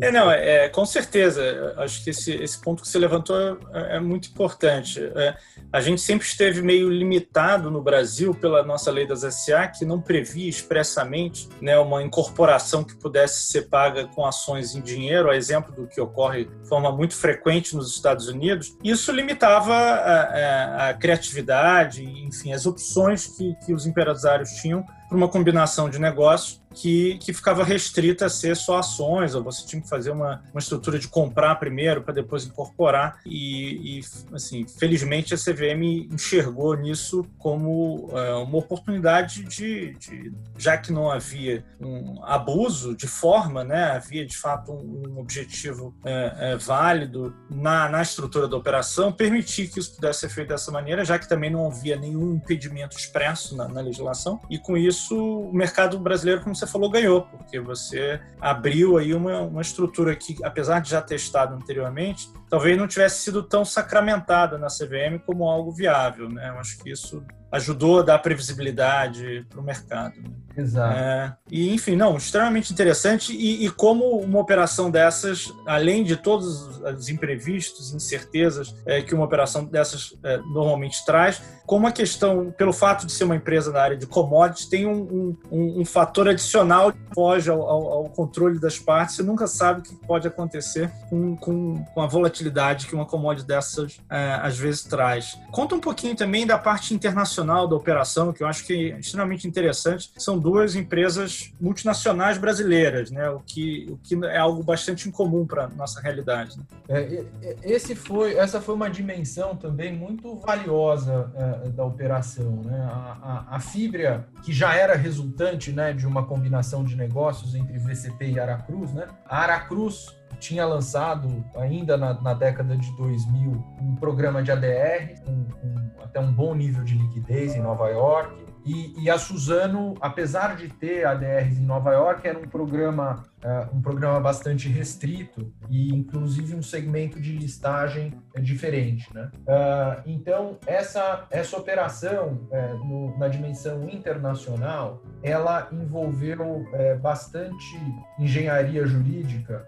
É, 0.00 0.10
não, 0.10 0.30
é, 0.30 0.68
com 0.68 0.84
certeza. 0.84 1.74
Acho 1.78 2.02
que 2.02 2.10
esse, 2.10 2.32
esse 2.32 2.60
ponto 2.60 2.82
que 2.82 2.88
você 2.88 2.98
levantou 2.98 3.36
é, 3.72 3.96
é 3.96 4.00
muito 4.00 4.28
importante. 4.28 5.00
É, 5.00 5.36
a 5.72 5.80
gente 5.80 6.00
sempre 6.00 6.26
esteve 6.26 6.60
meio 6.62 6.90
limitado 6.90 7.70
no 7.70 7.82
Brasil 7.82 8.34
pela 8.34 8.62
nossa 8.62 8.90
lei 8.90 9.06
das 9.06 9.20
SA, 9.20 9.68
que 9.68 9.84
não 9.84 10.00
previa 10.00 10.48
expressamente 10.48 11.48
né, 11.60 11.78
uma 11.78 12.02
incorporação 12.02 12.82
que 12.82 12.96
pudesse 12.96 13.50
ser 13.50 13.68
paga 13.68 14.06
com 14.08 14.26
ações 14.26 14.74
em 14.74 14.80
dinheiro, 14.80 15.30
a 15.30 15.36
exemplo 15.36 15.72
do 15.72 15.86
que 15.86 16.00
ocorre 16.00 16.46
de 16.46 16.68
forma 16.68 16.90
muito 16.90 17.14
frequente 17.14 17.76
nos 17.76 17.94
Estados 17.94 18.28
Unidos. 18.28 18.76
Isso 18.82 19.12
limitava 19.12 19.72
a, 19.72 20.20
a, 20.22 20.88
a 20.88 20.94
criatividade, 20.94 22.02
enfim, 22.02 22.52
as 22.52 22.66
opções 22.66 23.26
que, 23.26 23.54
que 23.64 23.72
os 23.72 23.86
empresários 23.86 24.50
tinham 24.52 24.84
para 25.08 25.16
uma 25.16 25.28
combinação 25.28 25.90
de 25.90 25.98
negócios 25.98 26.60
que, 26.74 27.18
que 27.18 27.32
ficava 27.32 27.64
restrita 27.64 28.26
a 28.26 28.30
ser 28.30 28.56
só 28.56 28.78
ações, 28.78 29.34
ou 29.34 29.42
você 29.42 29.66
tinha 29.66 29.82
que 29.82 29.88
fazer 29.88 30.10
uma, 30.10 30.42
uma 30.52 30.60
estrutura 30.60 30.98
de 30.98 31.08
comprar 31.08 31.54
primeiro 31.56 32.02
para 32.02 32.14
depois 32.14 32.44
incorporar. 32.46 33.18
E, 33.26 33.98
e, 33.98 34.00
assim, 34.32 34.66
felizmente 34.66 35.34
a 35.34 35.36
CVM 35.36 36.08
enxergou 36.12 36.74
nisso 36.76 37.24
como 37.38 38.10
é, 38.12 38.34
uma 38.34 38.58
oportunidade 38.58 39.44
de, 39.44 39.94
de, 39.94 40.32
já 40.56 40.76
que 40.76 40.92
não 40.92 41.10
havia 41.10 41.64
um 41.80 42.24
abuso 42.24 42.94
de 42.94 43.06
forma, 43.06 43.64
né, 43.64 43.92
havia 43.92 44.24
de 44.24 44.36
fato 44.36 44.72
um, 44.72 45.14
um 45.14 45.18
objetivo 45.18 45.94
é, 46.04 46.52
é, 46.52 46.56
válido 46.56 47.34
na, 47.50 47.88
na 47.88 48.02
estrutura 48.02 48.46
da 48.46 48.56
operação, 48.56 49.12
permitir 49.12 49.68
que 49.68 49.80
isso 49.80 49.94
pudesse 49.94 50.20
ser 50.20 50.28
feito 50.28 50.48
dessa 50.48 50.70
maneira, 50.70 51.04
já 51.04 51.18
que 51.18 51.28
também 51.28 51.50
não 51.50 51.66
havia 51.66 51.96
nenhum 51.96 52.34
impedimento 52.34 52.96
expresso 52.96 53.56
na, 53.56 53.68
na 53.68 53.80
legislação. 53.80 54.40
E 54.48 54.58
com 54.58 54.76
isso 54.76 55.16
o 55.16 55.52
mercado 55.52 55.98
brasileiro, 55.98 56.42
como 56.42 56.54
você 56.60 56.66
falou, 56.66 56.90
ganhou, 56.90 57.22
porque 57.22 57.58
você 57.58 58.20
abriu 58.40 58.96
aí 58.96 59.14
uma, 59.14 59.40
uma 59.42 59.62
estrutura 59.62 60.14
que, 60.14 60.36
apesar 60.44 60.80
de 60.80 60.90
já 60.90 61.02
ter 61.02 61.16
estado 61.16 61.54
anteriormente, 61.54 62.30
talvez 62.50 62.76
não 62.76 62.88
tivesse 62.88 63.22
sido 63.22 63.42
tão 63.42 63.64
sacramentada 63.64 64.58
na 64.58 64.66
CVM 64.66 65.18
como 65.24 65.48
algo 65.48 65.70
viável. 65.70 66.28
Né? 66.28 66.48
Eu 66.48 66.58
acho 66.58 66.78
que 66.78 66.90
isso 66.90 67.24
ajudou 67.52 68.00
a 68.00 68.02
dar 68.02 68.18
previsibilidade 68.18 69.46
para 69.48 69.60
o 69.60 69.62
mercado. 69.62 70.16
Né? 70.16 70.30
Exato. 70.56 70.98
É, 70.98 71.36
e, 71.50 71.72
enfim, 71.72 71.96
não, 71.96 72.16
extremamente 72.16 72.72
interessante. 72.72 73.32
E, 73.32 73.64
e, 73.64 73.70
como 73.70 74.18
uma 74.18 74.38
operação 74.38 74.90
dessas, 74.90 75.52
além 75.66 76.04
de 76.04 76.16
todos 76.16 76.78
os 76.78 77.08
imprevistos, 77.08 77.94
incertezas 77.94 78.74
é, 78.84 79.00
que 79.00 79.14
uma 79.14 79.24
operação 79.24 79.64
dessas 79.64 80.16
é, 80.22 80.38
normalmente 80.38 81.04
traz, 81.04 81.42
como 81.66 81.86
a 81.86 81.92
questão, 81.92 82.52
pelo 82.56 82.72
fato 82.72 83.06
de 83.06 83.12
ser 83.12 83.24
uma 83.24 83.36
empresa 83.36 83.70
na 83.70 83.80
área 83.80 83.96
de 83.96 84.06
commodities, 84.06 84.68
tem 84.68 84.86
um, 84.86 85.36
um, 85.50 85.80
um 85.80 85.84
fator 85.84 86.28
adicional 86.28 86.92
que 86.92 86.98
foge 87.14 87.48
ao, 87.48 87.62
ao, 87.62 87.92
ao, 87.92 88.04
controle 88.10 88.58
das 88.58 88.78
partes. 88.78 89.16
Você 89.16 89.22
nunca 89.22 89.46
sabe 89.46 89.80
o 89.80 89.82
que 89.82 89.94
pode 90.06 90.26
acontecer 90.26 90.90
com, 91.08 91.36
com, 91.36 91.84
com 91.84 92.02
a 92.02 92.06
volatilidade 92.06 92.39
que 92.86 92.94
uma 92.94 93.06
commodity 93.06 93.46
dessas 93.46 94.00
é, 94.08 94.38
às 94.42 94.58
vezes 94.58 94.82
traz. 94.82 95.38
Conta 95.50 95.74
um 95.74 95.80
pouquinho 95.80 96.14
também 96.14 96.46
da 96.46 96.58
parte 96.58 96.94
internacional 96.94 97.66
da 97.66 97.76
operação, 97.76 98.32
que 98.32 98.42
eu 98.42 98.46
acho 98.46 98.64
que 98.64 98.92
é 98.92 98.98
extremamente 98.98 99.46
interessante. 99.46 100.10
São 100.18 100.38
duas 100.38 100.74
empresas 100.74 101.52
multinacionais 101.60 102.38
brasileiras, 102.38 103.10
né? 103.10 103.28
O 103.30 103.40
que, 103.40 103.86
o 103.90 103.96
que 103.98 104.14
é 104.26 104.38
algo 104.38 104.62
bastante 104.62 105.08
incomum 105.08 105.46
para 105.46 105.68
nossa 105.68 106.00
realidade. 106.00 106.58
Né? 106.58 106.64
É, 106.88 107.56
esse 107.62 107.94
foi, 107.94 108.34
essa 108.34 108.60
foi 108.60 108.74
uma 108.74 108.90
dimensão 108.90 109.56
também 109.56 109.92
muito 109.92 110.36
valiosa 110.36 111.30
é, 111.34 111.68
da 111.70 111.84
operação, 111.84 112.62
né? 112.64 112.88
A, 112.90 113.44
a, 113.50 113.56
a, 113.56 113.60
Fibria, 113.60 114.26
que 114.42 114.52
já 114.52 114.74
era 114.74 114.94
resultante, 114.94 115.70
né, 115.72 115.92
de 115.92 116.06
uma 116.06 116.24
combinação 116.24 116.84
de 116.84 116.96
negócios 116.96 117.54
entre 117.54 117.78
VCP 117.78 118.32
e 118.32 118.40
Aracruz, 118.40 118.92
né? 118.92 119.06
A 119.26 119.38
Aracruz 119.42 120.19
tinha 120.38 120.64
lançado, 120.66 121.44
ainda 121.56 121.96
na, 121.96 122.14
na, 122.20 122.34
década 122.34 122.76
de 122.76 122.90
2000, 122.96 123.64
um 123.80 123.94
programa 123.96 124.42
de 124.42 124.50
ADR, 124.50 125.20
com, 125.24 125.44
com 125.44 126.02
até 126.02 126.20
um 126.20 126.32
bom 126.32 126.54
nível 126.54 126.82
de 126.84 126.94
liquidez 126.94 127.54
em 127.54 127.60
Nova 127.60 127.88
York. 127.88 128.49
E, 128.64 129.04
e, 129.04 129.10
a 129.10 129.18
Suzano, 129.18 129.94
apesar 130.00 130.56
de 130.56 130.68
ter 130.68 131.06
ADRs 131.06 131.58
em 131.58 131.64
Nova 131.64 131.92
York, 131.92 132.26
era 132.26 132.38
um 132.38 132.48
programa, 132.48 133.24
uh, 133.42 133.76
um 133.76 133.80
programa 133.80 134.20
bastante 134.20 134.68
restrito 134.68 135.52
e, 135.68 135.94
inclusive, 135.94 136.54
um 136.54 136.62
segmento 136.62 137.20
de 137.20 137.32
listagem 137.32 138.12
uh, 138.36 138.40
diferente. 138.40 139.12
Né? 139.14 139.30
Uh, 139.34 140.02
então, 140.06 140.58
essa, 140.66 141.26
essa 141.30 141.56
operação, 141.56 142.46
eh, 142.50 142.74
no, 142.74 143.16
na 143.18 143.28
dimensão 143.28 143.88
internacional, 143.88 145.02
ela 145.22 145.68
envolveu 145.72 146.64
bastante 147.00 147.78
engenharia 148.18 148.86
jurídica 148.86 149.66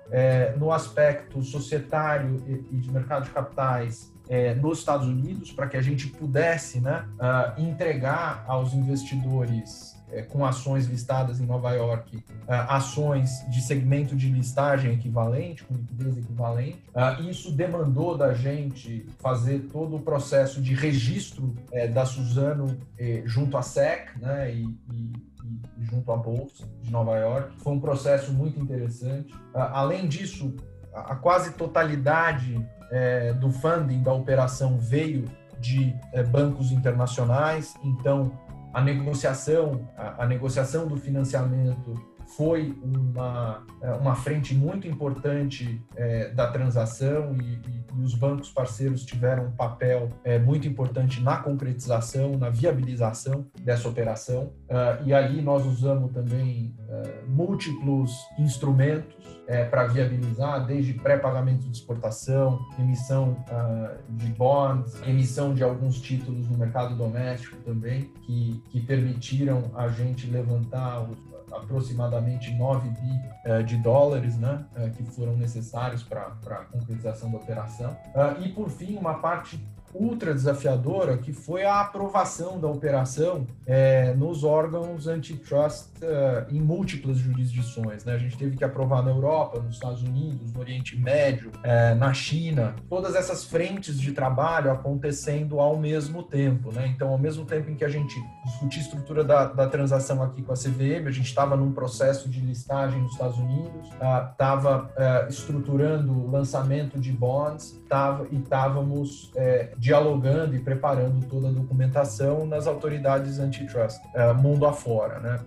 no 0.56 0.72
aspecto 0.72 1.42
societário 1.42 2.42
e, 2.46 2.76
e 2.76 2.80
de 2.80 2.90
mercado 2.90 3.24
de 3.24 3.30
capitais 3.30 4.11
é, 4.32 4.54
nos 4.54 4.78
Estados 4.78 5.06
Unidos 5.06 5.52
para 5.52 5.66
que 5.66 5.76
a 5.76 5.82
gente 5.82 6.06
pudesse 6.08 6.80
né, 6.80 7.06
uh, 7.20 7.60
entregar 7.60 8.46
aos 8.48 8.72
investidores 8.72 9.94
é, 10.10 10.22
com 10.22 10.42
ações 10.42 10.86
listadas 10.86 11.38
em 11.38 11.44
Nova 11.44 11.70
York, 11.72 12.16
uh, 12.16 12.22
ações 12.48 13.44
de 13.50 13.60
segmento 13.60 14.16
de 14.16 14.30
listagem 14.30 14.94
equivalente, 14.94 15.62
com 15.64 15.74
liquidez 15.74 16.16
equivalente. 16.16 16.82
Uh, 16.94 17.28
isso 17.28 17.52
demandou 17.52 18.16
da 18.16 18.32
gente 18.32 19.06
fazer 19.18 19.68
todo 19.70 19.96
o 19.96 20.00
processo 20.00 20.62
de 20.62 20.74
registro 20.74 21.54
é, 21.70 21.86
da 21.86 22.06
Suzano 22.06 22.78
é, 22.98 23.22
junto 23.26 23.58
à 23.58 23.62
SEC 23.62 24.16
né, 24.18 24.50
e, 24.50 24.64
e, 24.94 25.12
e, 25.44 25.84
junto 25.84 26.10
à 26.10 26.16
Bolsa 26.16 26.66
de 26.80 26.90
Nova 26.90 27.18
York. 27.18 27.52
Foi 27.58 27.74
um 27.74 27.80
processo 27.80 28.32
muito 28.32 28.58
interessante. 28.58 29.34
além 29.52 30.08
disso, 30.08 30.56
a 30.94 31.16
quase 31.16 31.52
totalidade 31.52 32.56
é, 32.92 33.32
do 33.32 33.50
funding 33.50 34.02
da 34.02 34.12
operação 34.12 34.78
veio 34.78 35.24
de 35.58 35.96
é, 36.12 36.22
bancos 36.22 36.70
internacionais, 36.70 37.74
então 37.82 38.32
a 38.72 38.80
negociação, 38.80 39.88
a, 39.96 40.24
a 40.24 40.26
negociação 40.26 40.86
do 40.86 40.96
financiamento 40.96 41.94
foi 42.36 42.74
uma, 42.82 43.62
é, 43.80 43.92
uma 43.92 44.14
frente 44.14 44.54
muito 44.54 44.86
importante 44.88 45.80
é, 45.96 46.28
da 46.30 46.50
transação 46.50 47.36
e, 47.40 47.44
e, 47.44 47.84
e, 48.00 48.02
os 48.02 48.14
bancos 48.14 48.50
parceiros 48.50 49.04
tiveram 49.04 49.46
um 49.46 49.50
papel 49.50 50.08
é, 50.24 50.38
muito 50.38 50.66
importante 50.66 51.20
na 51.20 51.36
concretização, 51.36 52.38
na 52.38 52.48
viabilização 52.48 53.46
dessa 53.60 53.88
operação. 53.88 54.52
Uh, 54.68 55.04
e 55.04 55.12
ali 55.12 55.42
nós 55.42 55.66
usamos 55.66 56.10
também 56.12 56.74
uh, 56.88 57.30
múltiplos 57.30 58.12
instrumentos 58.38 59.14
é, 59.46 59.64
para 59.64 59.86
viabilizar, 59.86 60.64
desde 60.64 60.94
pré-pagamento 60.94 61.68
de 61.68 61.76
exportação, 61.76 62.58
emissão 62.78 63.36
uh, 63.50 64.12
de 64.16 64.26
bonds, 64.32 65.00
emissão 65.06 65.52
de 65.52 65.62
alguns 65.62 66.00
títulos 66.00 66.48
no 66.48 66.56
mercado 66.56 66.96
doméstico 66.96 67.56
também, 67.58 68.10
que, 68.24 68.62
que 68.70 68.80
permitiram 68.80 69.70
a 69.74 69.88
gente 69.88 70.26
levantar 70.30 71.02
os, 71.02 71.31
aproximadamente 71.52 72.52
9 72.54 72.88
bi 72.88 73.20
uh, 73.50 73.62
de 73.62 73.76
dólares, 73.76 74.36
né, 74.38 74.64
uh, 74.76 74.90
que 74.90 75.02
foram 75.04 75.36
necessários 75.36 76.02
para 76.02 76.22
a 76.22 76.64
concretização 76.64 77.30
da 77.30 77.38
operação. 77.38 77.96
e, 78.40 78.48
por 78.48 78.68
fim, 78.70 78.96
uma 78.96 79.14
parte 79.14 79.60
ultra 79.94 80.32
desafiadora, 80.32 81.18
que 81.18 81.32
foi 81.32 81.64
a 81.64 81.80
aprovação 81.80 82.58
da 82.58 82.68
operação 82.68 83.46
é, 83.66 84.14
nos 84.14 84.42
órgãos 84.42 85.06
antitrust 85.06 85.88
uh, 86.02 86.50
em 86.50 86.60
múltiplas 86.60 87.18
jurisdições. 87.18 88.04
Né? 88.04 88.14
A 88.14 88.18
gente 88.18 88.36
teve 88.36 88.56
que 88.56 88.64
aprovar 88.64 89.02
na 89.02 89.10
Europa, 89.10 89.60
nos 89.60 89.74
Estados 89.74 90.02
Unidos, 90.02 90.52
no 90.52 90.60
Oriente 90.60 90.96
Médio, 90.96 91.52
é, 91.62 91.94
na 91.94 92.12
China, 92.14 92.74
todas 92.88 93.14
essas 93.14 93.44
frentes 93.44 94.00
de 94.00 94.12
trabalho 94.12 94.70
acontecendo 94.70 95.60
ao 95.60 95.76
mesmo 95.76 96.22
tempo. 96.22 96.72
Né? 96.72 96.86
Então, 96.86 97.08
ao 97.08 97.18
mesmo 97.18 97.44
tempo 97.44 97.70
em 97.70 97.74
que 97.74 97.84
a 97.84 97.88
gente 97.88 98.14
discutia 98.44 98.80
a 98.80 98.84
estrutura 98.84 99.24
da, 99.24 99.46
da 99.46 99.68
transação 99.68 100.22
aqui 100.22 100.42
com 100.42 100.52
a 100.52 100.56
CVM, 100.56 101.06
a 101.06 101.10
gente 101.10 101.26
estava 101.26 101.56
num 101.56 101.72
processo 101.72 102.28
de 102.28 102.40
listagem 102.40 103.00
nos 103.00 103.12
Estados 103.12 103.38
Unidos, 103.38 103.88
estava 104.30 104.84
uh, 104.84 105.26
uh, 105.26 105.28
estruturando 105.28 106.12
o 106.12 106.30
lançamento 106.30 106.98
de 106.98 107.12
bonds 107.12 107.81
tava, 107.92 108.26
e 108.30 108.36
estávamos 108.36 109.30
é, 109.36 109.68
dialogando 109.76 110.56
e 110.56 110.58
preparando 110.58 111.26
toda 111.26 111.48
a 111.48 111.52
documentação 111.52 112.46
nas 112.46 112.66
autoridades 112.66 113.38
antitrust, 113.38 114.00
uh, 114.14 114.34
mundo 114.34 114.64
afora. 114.64 115.18
Né? 115.18 115.38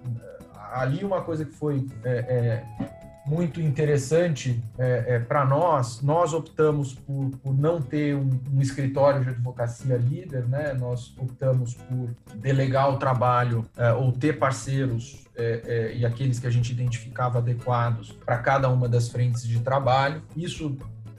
Ali 0.71 1.03
uma 1.03 1.21
coisa 1.21 1.43
que 1.43 1.53
foi 1.53 1.87
é, 2.03 2.11
é, 2.11 2.63
muito 3.25 3.59
interessante 3.59 4.61
é, 4.77 5.15
é, 5.15 5.19
para 5.19 5.43
nós, 5.43 6.03
nós 6.03 6.33
optamos 6.33 6.93
por, 6.93 7.31
por 7.41 7.57
não 7.57 7.81
ter 7.81 8.15
um, 8.15 8.29
um, 8.53 8.61
escritório 8.61 9.23
de 9.23 9.29
advocacia 9.29 9.97
líder, 9.97 10.47
né? 10.47 10.71
nós 10.73 11.15
optamos 11.17 11.73
por 11.73 12.09
delegar 12.35 12.93
o 12.93 12.97
trabalho 12.97 13.65
é, 13.75 13.91
ou 13.91 14.11
ter 14.11 14.37
parceiros 14.37 15.25
e 15.93 16.05
aqueles 16.05 16.39
que 16.39 16.47
a 16.47 16.49
gente 16.49 16.71
identificava 16.71 17.39
adequados 17.39 18.13
para 18.25 18.37
cada 18.37 18.69
uma 18.69 18.87
das 18.87 19.09
frentes 19.09 19.45
de 19.45 19.59
trabalho. 19.59 20.21
Isso 20.33 20.77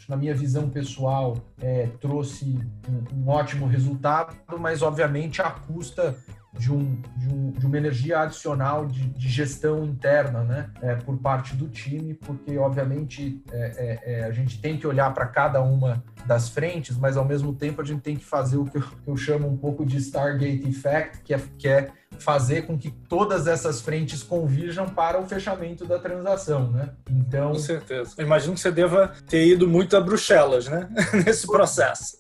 na 0.09 0.17
minha 0.17 0.35
visão 0.35 0.69
pessoal, 0.69 1.37
é, 1.61 1.89
trouxe 2.01 2.59
um, 2.89 3.21
um, 3.21 3.29
ótimo 3.29 3.67
resultado, 3.67 4.37
mas 4.59 4.83
obviamente 4.83 5.43
à 5.43 5.51
custa 5.51 6.17
de, 6.59 6.73
um, 6.73 7.01
de, 7.17 7.29
um, 7.29 7.51
de 7.51 7.67
uma 7.67 7.77
energia 7.77 8.21
adicional 8.21 8.87
de, 8.87 9.09
de 9.11 9.29
gestão 9.29 9.85
interna, 9.85 10.43
né, 10.43 10.71
é, 10.81 10.95
por 10.95 11.19
parte 11.19 11.55
do 11.55 11.69
time, 11.69 12.15
porque 12.15 12.57
obviamente 12.57 13.43
é, 13.51 14.01
é, 14.05 14.21
é 14.21 14.25
a 14.25 14.31
gente 14.31 14.61
tem 14.61 14.79
que 14.79 14.87
olhar 14.87 15.13
para 15.13 15.27
cada 15.27 15.61
uma 15.61 16.03
das 16.25 16.49
frentes, 16.49 16.97
mas 16.97 17.17
ao 17.17 17.25
mesmo 17.25 17.53
tempo 17.53 17.81
a 17.81 17.85
gente 17.85 18.01
tem 18.01 18.17
que 18.17 18.25
fazer 18.25 18.57
o 18.57 18.65
que 18.65 18.79
eu, 18.79 18.83
que 18.83 19.09
eu 19.09 19.17
chamo 19.17 19.49
um 19.49 19.57
pouco 19.57 19.85
de 19.85 19.97
Stargate 19.99 20.69
Effect, 20.69 21.21
que 21.23 21.35
é, 21.35 21.41
que 21.59 21.69
é 21.69 21.91
fazer 22.19 22.67
com 22.67 22.79
que 22.79 22.91
todas 22.91 23.47
essas 23.47 23.81
frentes 23.81 24.23
convirjam 24.23 24.89
para 24.89 25.21
o 25.21 25.27
fechamento 25.27 25.85
da 25.87 25.99
transação, 25.99 26.71
né? 26.71 26.91
Então, 27.11 27.53
com 27.53 27.59
certeza. 27.59 28.15
Eu 28.19 28.27
imagino 28.27 28.55
que 28.55 28.61
você 28.61 28.71
deva 28.71 29.13
ter 29.29 29.47
ido 29.47 29.67
muito 29.69 29.97
a 29.97 30.01
Bruxelas, 30.01 30.69
né? 30.69 30.89
Nesse 31.25 31.47
processo. 31.47 32.19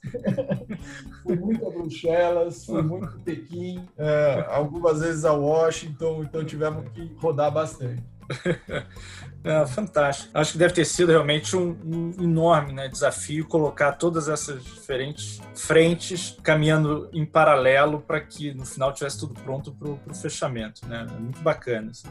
fui 1.23 1.37
muito 1.37 1.67
a 1.67 1.71
Bruxelas, 1.71 2.65
fui 2.65 2.83
muito 2.83 3.07
a 3.07 3.23
Pequim, 3.25 3.85
é, 3.99 4.47
algumas 4.49 5.01
vezes 5.01 5.25
a 5.25 5.33
Washington, 5.33 6.23
então 6.23 6.45
tivemos 6.45 6.89
que 6.93 7.15
rodar 7.19 7.53
bastante. 7.53 8.03
É, 9.45 9.67
fantástico. 9.67 10.31
Acho 10.35 10.53
que 10.53 10.59
deve 10.59 10.75
ter 10.75 10.85
sido 10.85 11.11
realmente 11.11 11.57
um, 11.57 11.77
um, 11.85 12.23
enorme 12.23 12.73
né, 12.73 12.89
desafio 12.89 13.47
colocar 13.47 13.93
todas 13.93 14.29
essas 14.29 14.65
diferentes 14.65 15.41
frentes 15.55 16.37
caminhando 16.43 17.09
em 17.12 17.25
paralelo 17.25 18.01
para 18.01 18.21
que 18.21 18.53
no 18.53 18.65
final 18.65 18.93
tivesse 18.93 19.21
tudo 19.21 19.35
pronto 19.35 19.73
para 19.73 19.89
o 19.89 20.15
fechamento. 20.15 20.87
Né? 20.87 21.07
É 21.09 21.21
muito 21.21 21.41
bacana. 21.41 21.91
Assim. 21.91 22.09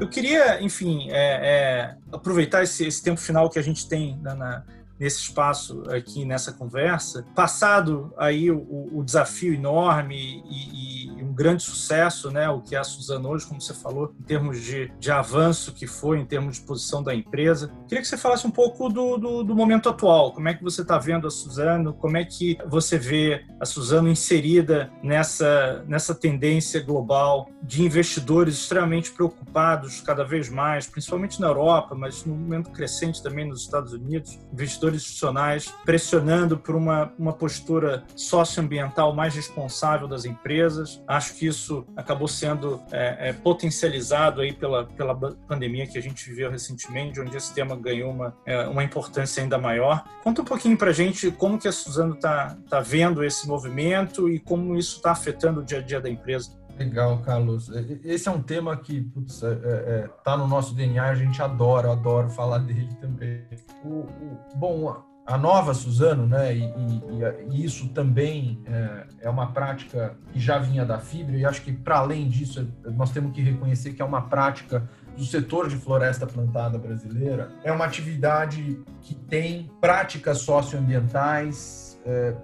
Eu 0.00 0.08
queria, 0.08 0.62
enfim, 0.62 1.08
é, 1.10 1.14
é, 1.14 1.96
aproveitar 2.12 2.62
esse, 2.62 2.86
esse, 2.86 3.02
tempo 3.02 3.20
final 3.20 3.48
que 3.50 3.58
a 3.58 3.62
gente 3.62 3.88
tem 3.88 4.18
na, 4.20 4.34
na 4.34 4.64
nesse 5.00 5.22
espaço 5.22 5.82
aqui 5.88 6.26
nessa 6.26 6.52
conversa, 6.52 7.24
passado 7.34 8.12
aí 8.18 8.50
o, 8.50 8.90
o 8.92 9.02
desafio 9.02 9.54
enorme 9.54 10.44
e, 10.46 11.14
e, 11.16 11.22
um 11.22 11.32
grande 11.32 11.62
sucesso, 11.62 12.30
né, 12.30 12.48
o 12.50 12.60
que 12.60 12.74
é 12.74 12.78
a 12.78 12.84
Suzano 12.84 13.30
hoje, 13.30 13.46
como 13.46 13.60
você 13.60 13.72
falou, 13.72 14.12
em 14.20 14.24
termos 14.24 14.60
de, 14.60 14.92
de 14.98 15.10
avanço 15.10 15.72
que 15.72 15.86
foi, 15.86 16.18
em 16.18 16.26
termos 16.26 16.56
de 16.56 16.62
posição 16.62 17.02
da 17.02 17.14
empresa. 17.14 17.72
Queria 17.88 18.02
que 18.02 18.08
você 18.08 18.18
falasse 18.18 18.46
um 18.46 18.50
pouco 18.50 18.88
do, 18.88 19.16
do, 19.16 19.42
do 19.42 19.54
momento 19.54 19.88
atual, 19.88 20.32
como 20.32 20.48
é 20.48 20.54
que 20.54 20.62
você 20.62 20.82
está 20.82 20.98
vendo 20.98 21.26
a 21.26 21.30
Suzano, 21.30 21.94
como 21.94 22.16
é 22.16 22.24
que 22.24 22.58
você 22.68 22.98
vê 22.98 23.44
a 23.58 23.64
Suzano 23.64 24.08
inserida 24.08 24.90
nessa, 25.02 25.82
nessa 25.86 26.14
tendência 26.14 26.82
global 26.82 27.48
de 27.62 27.82
investidores 27.82 28.56
extremamente 28.56 29.12
preocupados 29.12 30.00
cada 30.00 30.24
vez 30.24 30.48
mais, 30.48 30.86
principalmente 30.86 31.40
na 31.40 31.46
Europa, 31.46 31.94
mas 31.94 32.24
no 32.24 32.34
momento 32.34 32.70
crescente 32.70 33.22
também 33.22 33.46
nos 33.46 33.62
Estados 33.62 33.92
Unidos, 33.92 34.38
investidores 34.52 34.89
institucionais 34.96 35.72
pressionando 35.84 36.58
por 36.58 36.74
uma, 36.74 37.12
uma 37.18 37.32
postura 37.32 38.04
socioambiental 38.14 39.14
mais 39.14 39.34
responsável 39.34 40.06
das 40.06 40.24
empresas. 40.24 41.02
Acho 41.06 41.34
que 41.34 41.46
isso 41.46 41.86
acabou 41.96 42.28
sendo 42.28 42.80
é, 42.90 43.28
é, 43.28 43.32
potencializado 43.32 44.40
aí 44.40 44.52
pela, 44.52 44.84
pela 44.86 45.14
pandemia 45.14 45.86
que 45.86 45.98
a 45.98 46.02
gente 46.02 46.28
viveu 46.28 46.50
recentemente, 46.50 47.20
onde 47.20 47.36
esse 47.36 47.52
tema 47.52 47.76
ganhou 47.76 48.10
uma, 48.10 48.34
é, 48.46 48.66
uma 48.66 48.84
importância 48.84 49.42
ainda 49.42 49.58
maior. 49.58 50.04
Conta 50.22 50.42
um 50.42 50.44
pouquinho 50.44 50.76
para 50.76 50.90
a 50.90 50.94
gente 50.94 51.30
como 51.30 51.58
que 51.58 51.68
a 51.68 51.72
Suzano 51.72 52.14
está 52.14 52.56
tá 52.68 52.80
vendo 52.80 53.24
esse 53.24 53.46
movimento 53.46 54.28
e 54.28 54.38
como 54.38 54.76
isso 54.76 54.96
está 54.96 55.12
afetando 55.12 55.60
o 55.60 55.64
dia 55.64 55.78
a 55.78 55.82
dia 55.82 56.00
da 56.00 56.08
empresa. 56.08 56.59
Legal, 56.80 57.18
Carlos. 57.18 57.70
Esse 58.02 58.26
é 58.26 58.32
um 58.32 58.40
tema 58.40 58.74
que 58.74 59.06
está 59.26 59.48
é, 59.48 59.50
é, 59.52 60.10
é, 60.26 60.36
no 60.38 60.48
nosso 60.48 60.74
DNA, 60.74 61.04
a 61.04 61.14
gente 61.14 61.42
adora, 61.42 61.92
adoro 61.92 62.30
falar 62.30 62.58
dele 62.58 62.88
também. 62.98 63.42
O, 63.84 63.88
o, 63.88 64.38
bom, 64.56 64.96
a 65.26 65.36
nova 65.36 65.74
Suzano, 65.74 66.26
né, 66.26 66.56
e, 66.56 66.62
e, 66.62 67.50
e 67.50 67.64
isso 67.64 67.90
também 67.90 68.62
é, 68.64 69.06
é, 69.20 69.28
uma 69.28 69.52
prática 69.52 70.16
que 70.32 70.40
já 70.40 70.58
vinha 70.58 70.82
da 70.82 70.98
fibra, 70.98 71.36
e 71.36 71.44
acho 71.44 71.60
que, 71.60 71.70
para 71.70 71.98
além 71.98 72.26
disso, 72.26 72.66
nós 72.96 73.10
temos 73.10 73.32
que 73.34 73.42
reconhecer 73.42 73.92
que 73.92 74.00
é 74.00 74.04
uma 74.04 74.22
prática 74.22 74.88
do 75.18 75.24
setor 75.24 75.68
de 75.68 75.76
floresta 75.76 76.26
plantada 76.26 76.78
brasileira. 76.78 77.50
É 77.62 77.70
uma 77.70 77.84
atividade 77.84 78.82
que 79.02 79.14
tem 79.14 79.70
práticas 79.82 80.38
socioambientais 80.38 82.00
é, 82.06 82.34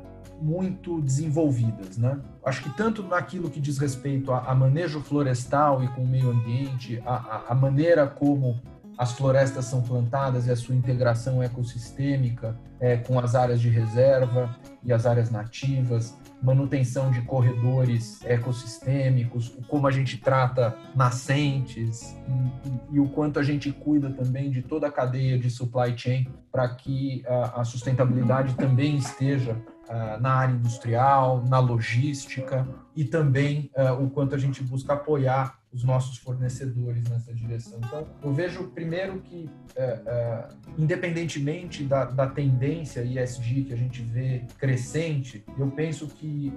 muito 0.43 1.01
desenvolvidas, 1.01 1.97
né? 1.97 2.21
Acho 2.47 2.63
que 2.63 2.71
tanto 2.71 3.03
naquilo 3.03 3.51
que 3.51 3.59
diz 3.59 3.77
respeito 3.77 4.33
a, 4.33 4.39
a 4.39 4.55
manejo 4.55 5.01
florestal 5.01 5.83
e 5.83 5.89
com 5.89 6.05
o 6.05 6.07
meio 6.07 6.31
ambiente, 6.31 7.03
a, 7.05 7.15
a, 7.15 7.45
a, 7.49 7.55
maneira 7.57 8.07
como 8.07 8.63
as 8.97 9.11
florestas 9.11 9.65
são 9.65 9.83
plantadas 9.83 10.47
e 10.47 10.53
a 10.53 10.55
sua 10.55 10.77
integração 10.77 11.43
ecossistêmica 11.43 12.57
é, 12.79 12.99
com 12.99 13.19
as 13.19 13.35
áreas 13.35 13.61
de 13.61 13.69
reserva 13.69 14.57
e 14.85 14.93
as 14.93 15.07
áreas 15.07 15.29
nativas, 15.29 16.17
manutenção 16.41 17.11
de 17.11 17.21
corredores 17.23 18.25
ecossistêmicos, 18.25 19.59
como 19.67 19.89
a 19.89 19.91
gente 19.91 20.17
trata 20.19 20.73
nascentes 20.95 22.17
e, 22.29 22.69
e, 22.69 22.97
e, 22.97 23.01
o 23.01 23.09
quanto 23.09 23.41
a 23.41 23.43
gente 23.43 23.73
cuida 23.73 24.09
também 24.11 24.53
de 24.53 24.63
toda 24.63 24.87
a 24.87 24.93
cadeia 24.93 25.37
de 25.37 25.51
supply 25.51 25.99
chain 25.99 26.29
para 26.53 26.69
que 26.69 27.25
a, 27.27 27.63
a 27.63 27.65
sustentabilidade 27.65 28.55
também 28.55 28.97
esteja 28.97 29.57
uh, 29.89 30.21
na 30.21 30.35
área 30.35 30.53
industrial, 30.53 31.45
na 31.47 31.59
logística 31.59 32.67
e 32.95 33.05
também 33.05 33.71
uh, 33.77 34.03
o 34.05 34.11
quanto 34.11 34.35
a 34.35 34.39
gente 34.39 34.63
busca 34.63 34.93
apoiar 34.93 35.59
os 35.77 35.85
nossos 35.85 36.17
fornecedores 36.17 37.05
nessa 37.09 37.33
direção. 37.35 37.79
Então, 37.85 38.07
eu 38.23 38.33
vejo 38.33 38.65
primeiro 38.69 39.21
que, 39.21 39.49
uh, 39.77 40.57
independentemente 40.79 41.85
da, 41.85 42.07
da, 42.07 42.27
tendência 42.27 43.03
ISD 43.03 43.65
que 43.65 43.75
a 43.75 43.77
gente 43.77 44.03
vê 44.03 44.43
crescente, 44.59 45.45
eu 45.59 45.71
penso 45.71 46.07
que 46.07 46.53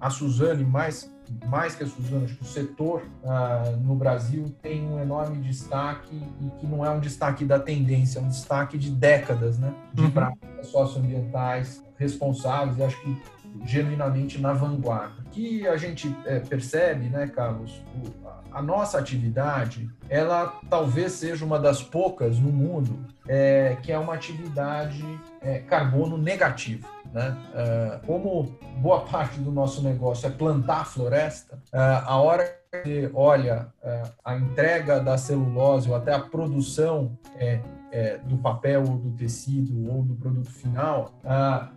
a 0.00 0.10
Suzane, 0.10 0.64
mais 0.64 1.10
mais 1.46 1.74
que 1.74 1.84
a 1.84 1.86
Suzano, 1.86 2.24
acho 2.24 2.36
que 2.36 2.42
o 2.42 2.46
setor 2.46 3.02
uh, 3.22 3.76
no 3.78 3.94
Brasil 3.94 4.54
tem 4.60 4.86
um 4.86 5.00
enorme 5.00 5.38
destaque 5.38 6.20
e 6.40 6.50
que 6.58 6.66
não 6.66 6.84
é 6.84 6.90
um 6.90 7.00
destaque 7.00 7.44
da 7.44 7.58
tendência, 7.58 8.18
é 8.18 8.22
um 8.22 8.28
destaque 8.28 8.76
de 8.76 8.90
décadas, 8.90 9.58
né? 9.58 9.72
De 9.94 10.02
uhum. 10.02 10.10
práticas 10.10 10.66
socioambientais 10.66 11.82
responsáveis 11.96 12.76
e 12.78 12.82
acho 12.82 13.00
que 13.00 13.16
genuinamente 13.64 14.40
na 14.40 14.52
vanguarda. 14.52 15.22
O 15.26 15.30
que 15.30 15.66
a 15.66 15.76
gente 15.76 16.14
é, 16.24 16.40
percebe, 16.40 17.08
né, 17.08 17.26
Carlos, 17.28 17.82
o, 17.94 18.31
a, 18.54 18.62
nossa 18.62 18.98
atividade, 18.98 19.88
ela 20.08 20.60
talvez 20.68 21.12
seja 21.12 21.44
uma 21.44 21.58
das 21.58 21.82
poucas 21.82 22.38
no 22.38 22.52
mundo 22.52 22.98
é, 23.26 23.76
que 23.82 23.92
é 23.92 23.98
uma 23.98 24.14
atividade 24.14 25.04
é, 25.40 25.58
carbono 25.60 26.16
negativo. 26.18 26.86
Né? 27.12 27.36
Uh, 27.52 28.06
como 28.06 28.58
boa 28.78 29.00
parte 29.00 29.38
do 29.38 29.52
nosso 29.52 29.82
negócio 29.82 30.26
é 30.26 30.30
plantar 30.30 30.86
floresta, 30.86 31.56
uh, 31.56 32.06
a 32.06 32.16
hora 32.16 32.58
que 32.82 33.10
olha 33.12 33.68
uh, 33.82 34.10
a 34.24 34.34
entrega 34.34 34.98
da 34.98 35.18
celulose 35.18 35.90
ou 35.90 35.94
até 35.94 36.14
a 36.14 36.20
produção 36.20 37.18
é, 37.36 37.60
é, 37.90 38.16
do 38.24 38.38
papel 38.38 38.80
ou 38.80 38.96
do 38.96 39.10
tecido 39.10 39.92
ou 39.92 40.02
do 40.02 40.14
produto 40.14 40.50
final, 40.50 41.12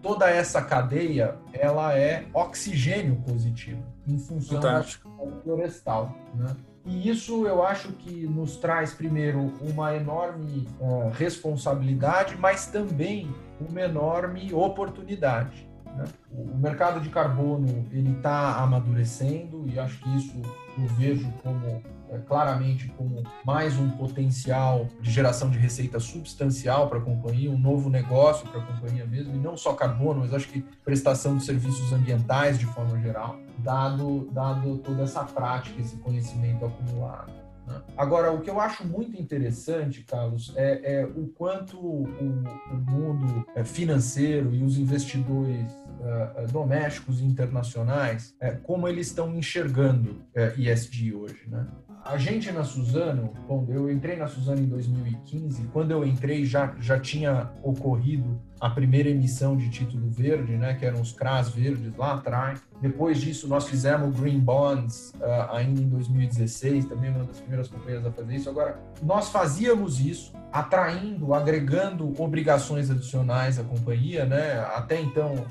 toda 0.01 0.29
essa 0.29 0.61
cadeia 0.61 1.35
ela 1.51 1.93
é 1.93 2.25
oxigênio 2.33 3.17
positivo 3.17 3.83
em 4.07 4.17
função 4.17 4.61
Fantástico. 4.61 5.09
da 5.09 5.41
florestal. 5.41 6.15
Né? 6.35 6.55
E 6.85 7.09
isso 7.09 7.47
eu 7.47 7.63
acho 7.63 7.91
que 7.93 8.27
nos 8.27 8.57
traz, 8.57 8.93
primeiro, 8.93 9.51
uma 9.61 9.95
enorme 9.95 10.67
uh, 10.79 11.09
responsabilidade, 11.09 12.37
mas 12.37 12.67
também 12.67 13.33
uma 13.59 13.81
enorme 13.81 14.53
oportunidade. 14.53 15.67
Né? 15.95 16.05
O 16.31 16.57
mercado 16.57 16.99
de 16.99 17.09
carbono 17.09 17.87
ele 17.91 18.11
está 18.11 18.57
amadurecendo 18.57 19.65
e 19.67 19.79
acho 19.79 19.99
que 19.99 20.15
isso 20.15 20.41
eu 20.77 20.87
vejo 20.89 21.31
como 21.41 21.81
claramente 22.19 22.87
como 22.89 23.23
mais 23.45 23.77
um 23.77 23.89
potencial 23.91 24.87
de 25.01 25.11
geração 25.11 25.49
de 25.49 25.57
receita 25.57 25.99
substancial 25.99 26.89
para 26.89 26.99
a 26.99 27.01
companhia, 27.01 27.49
um 27.51 27.57
novo 27.57 27.89
negócio 27.89 28.47
para 28.47 28.61
a 28.61 28.65
companhia 28.65 29.05
mesmo, 29.05 29.35
e 29.35 29.37
não 29.37 29.55
só 29.57 29.73
carbono, 29.73 30.21
mas 30.21 30.33
acho 30.33 30.47
que 30.47 30.61
prestação 30.83 31.37
de 31.37 31.43
serviços 31.43 31.91
ambientais 31.91 32.59
de 32.59 32.65
forma 32.65 32.99
geral, 32.99 33.37
dado, 33.59 34.29
dado 34.31 34.77
toda 34.79 35.03
essa 35.03 35.23
prática, 35.23 35.81
esse 35.81 35.97
conhecimento 35.97 36.65
acumulado. 36.65 37.31
Né? 37.67 37.81
Agora, 37.97 38.31
o 38.31 38.41
que 38.41 38.49
eu 38.49 38.59
acho 38.59 38.85
muito 38.85 39.19
interessante, 39.19 40.03
Carlos, 40.03 40.53
é, 40.55 40.99
é 41.01 41.05
o 41.05 41.27
quanto 41.27 41.77
o, 41.79 42.03
o 42.03 42.75
mundo 42.75 43.45
é, 43.55 43.63
financeiro 43.63 44.53
e 44.53 44.63
os 44.63 44.77
investidores 44.77 45.71
uh, 45.71 46.51
domésticos 46.51 47.19
e 47.19 47.25
internacionais, 47.25 48.35
uh, 48.41 48.59
como 48.61 48.87
eles 48.87 49.07
estão 49.07 49.33
enxergando 49.35 50.11
uh, 50.11 50.59
ESG 50.59 51.13
hoje, 51.13 51.43
né? 51.47 51.67
A 52.05 52.17
gente 52.19 52.51
na 52.51 52.63
Suzano, 52.63 53.33
bom, 53.47 53.65
eu 53.67 53.91
entrei 53.91 54.15
na 54.15 54.27
Suzano 54.27 54.61
em 54.61 54.67
2015, 54.67 55.63
quando 55.73 55.89
eu 55.89 56.05
entrei 56.05 56.45
já, 56.45 56.75
já 56.79 56.99
tinha 56.99 57.49
ocorrido 57.63 58.39
a 58.61 58.69
primeira 58.69 59.09
emissão 59.09 59.57
de 59.57 59.71
título 59.71 60.07
verde, 60.11 60.55
né, 60.55 60.75
que 60.75 60.85
eram 60.85 61.01
os 61.01 61.11
CRAS 61.11 61.49
verdes 61.49 61.95
lá 61.97 62.13
atrás. 62.13 62.61
Depois 62.79 63.19
disso, 63.19 63.47
nós 63.47 63.67
fizemos 63.67 64.15
Green 64.19 64.39
Bonds 64.39 65.13
uh, 65.15 65.51
ainda 65.51 65.81
em 65.81 65.89
2016, 65.89 66.85
também 66.85 67.09
uma 67.09 67.23
das 67.23 67.39
primeiras 67.39 67.67
companhias 67.69 68.05
a 68.05 68.11
fazer 68.11 68.35
isso. 68.35 68.49
Agora, 68.51 68.79
nós 69.01 69.29
fazíamos 69.29 69.99
isso 69.99 70.31
atraindo, 70.53 71.33
agregando 71.33 72.13
obrigações 72.21 72.91
adicionais 72.91 73.57
à 73.57 73.63
companhia, 73.63 74.25
né? 74.25 74.59
Até 74.75 75.01
então, 75.01 75.43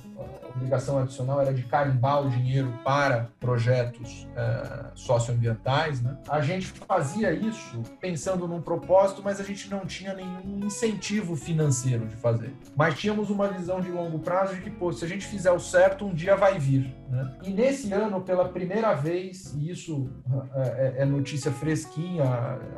obrigação 0.56 0.98
adicional 0.98 1.40
era 1.40 1.52
de 1.52 1.62
carimbar 1.64 2.26
o 2.26 2.30
dinheiro 2.30 2.72
para 2.84 3.28
projetos 3.40 4.26
uh, 4.30 4.90
socioambientais. 4.94 6.00
Né? 6.00 6.16
A 6.28 6.40
gente 6.40 6.66
fazia 6.66 7.32
isso 7.32 7.82
pensando 8.00 8.46
num 8.46 8.60
propósito, 8.60 9.22
mas 9.22 9.40
a 9.40 9.44
gente 9.44 9.70
não 9.70 9.84
tinha 9.84 10.14
nenhum 10.14 10.64
incentivo 10.64 11.36
financeiro 11.36 12.06
de 12.06 12.16
fazer. 12.16 12.52
Mas 12.76 12.98
tínhamos 12.98 13.30
uma 13.30 13.48
visão 13.48 13.80
de 13.80 13.90
longo 13.90 14.18
prazo 14.18 14.54
de 14.54 14.60
que, 14.60 14.70
pô, 14.70 14.92
se 14.92 15.04
a 15.04 15.08
gente 15.08 15.26
fizer 15.26 15.50
o 15.50 15.60
certo, 15.60 16.06
um 16.06 16.14
dia 16.14 16.36
vai 16.36 16.58
vir. 16.58 16.94
Né? 17.08 17.36
E 17.42 17.50
nesse 17.50 17.92
ano, 17.92 18.20
pela 18.20 18.48
primeira 18.48 18.94
vez, 18.94 19.54
e 19.54 19.70
isso 19.70 20.10
é, 20.54 20.94
é 20.98 21.04
notícia 21.04 21.50
fresquinha, 21.52 22.24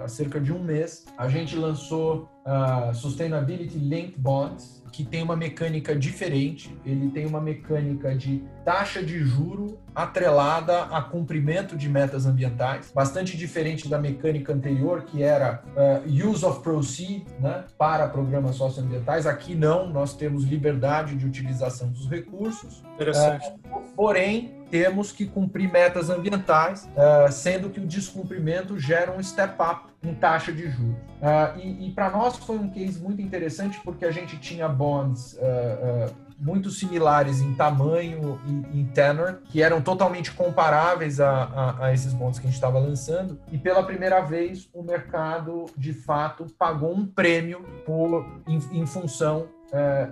há 0.03 0.09
cerca 0.09 0.41
de 0.41 0.53
um 0.53 0.63
mês, 0.63 1.07
a 1.17 1.29
gente 1.29 1.57
lançou 1.57 2.29
uh, 2.47 2.95
Sustainability 2.95 3.79
Linked 3.79 4.19
Bonds, 4.19 4.76
que 4.93 5.05
tem 5.05 5.23
uma 5.23 5.37
mecânica 5.37 5.95
diferente. 5.95 6.77
Ele 6.85 7.11
tem 7.11 7.27
uma 7.27 7.41
mecânica 7.41 8.15
de 8.15 8.43
taxa 8.65 9.03
de 9.03 9.19
juro 9.19 9.79
atrelada 9.95 10.83
a 10.85 11.01
cumprimento 11.01 11.77
de 11.77 11.89
metas 11.89 12.27
ambientais, 12.27 12.93
bastante 12.95 13.37
diferente 13.37 13.89
da 13.89 13.99
mecânica 13.99 14.53
anterior, 14.53 15.05
que 15.05 15.23
era 15.23 15.63
uh, 15.75 16.29
use 16.29 16.45
of 16.45 16.61
proceed 16.61 17.25
né, 17.41 17.65
para 17.79 18.07
programas 18.09 18.57
socioambientais. 18.57 19.27
Aqui 19.27 19.55
não, 19.55 19.89
nós 19.89 20.15
temos 20.15 20.45
liberdade 20.45 21.15
de 21.17 21.25
utilização 21.25 21.89
dos 21.89 22.09
recursos. 22.11 22.85
Interessante. 22.95 23.49
Uh, 23.65 23.95
porém, 23.97 24.57
temos 24.71 25.13
que 25.13 25.25
cumprir 25.27 25.71
metas 25.71 26.11
ambientais, 26.11 26.89
uh, 26.93 27.31
sendo 27.33 27.71
que 27.71 27.81
o 27.81 27.87
descumprimento 27.87 28.79
gera 28.79 29.13
um 29.13 29.23
step 29.23 29.55
up 29.63 29.96
em 30.09 30.15
taxa 30.15 30.53
de 30.53 30.71
juros. 30.71 30.97
Uh, 31.17 31.59
e, 31.59 31.89
e 31.89 31.91
para 31.93 32.11
nós 32.11 32.37
foi 32.37 32.59
um 32.59 32.69
case 32.69 33.01
muito 33.01 33.21
interessante 33.23 33.81
porque 33.83 34.05
a 34.05 34.11
gente 34.11 34.37
tinha 34.39 34.69
bonds 34.69 35.35
uh, 35.35 36.15
muito 36.39 36.71
similares 36.71 37.41
em 37.41 37.55
tamanho 37.55 38.39
e 38.73 38.81
em 38.81 38.85
tenor, 38.85 39.41
que 39.47 39.63
eram 39.63 39.81
totalmente 39.81 40.31
comparáveis 40.33 41.19
a, 41.19 41.45
a, 41.45 41.87
a 41.87 41.95
esses 41.95 42.13
bonds 42.13 42.39
que 42.39 42.47
a 42.47 42.51
gente 42.51 42.57
estava 42.57 42.79
lançando. 42.79 43.41
E 43.51 43.57
pela 43.57 43.83
primeira 43.83 44.21
vez 44.21 44.69
o 44.75 44.83
mercado 44.83 45.65
de 45.77 45.95
fato 45.95 46.45
pagou 46.59 46.95
um 46.95 47.07
prêmio 47.07 47.65
por, 47.87 48.43
em, 48.47 48.59
em 48.73 48.87
função 48.87 49.49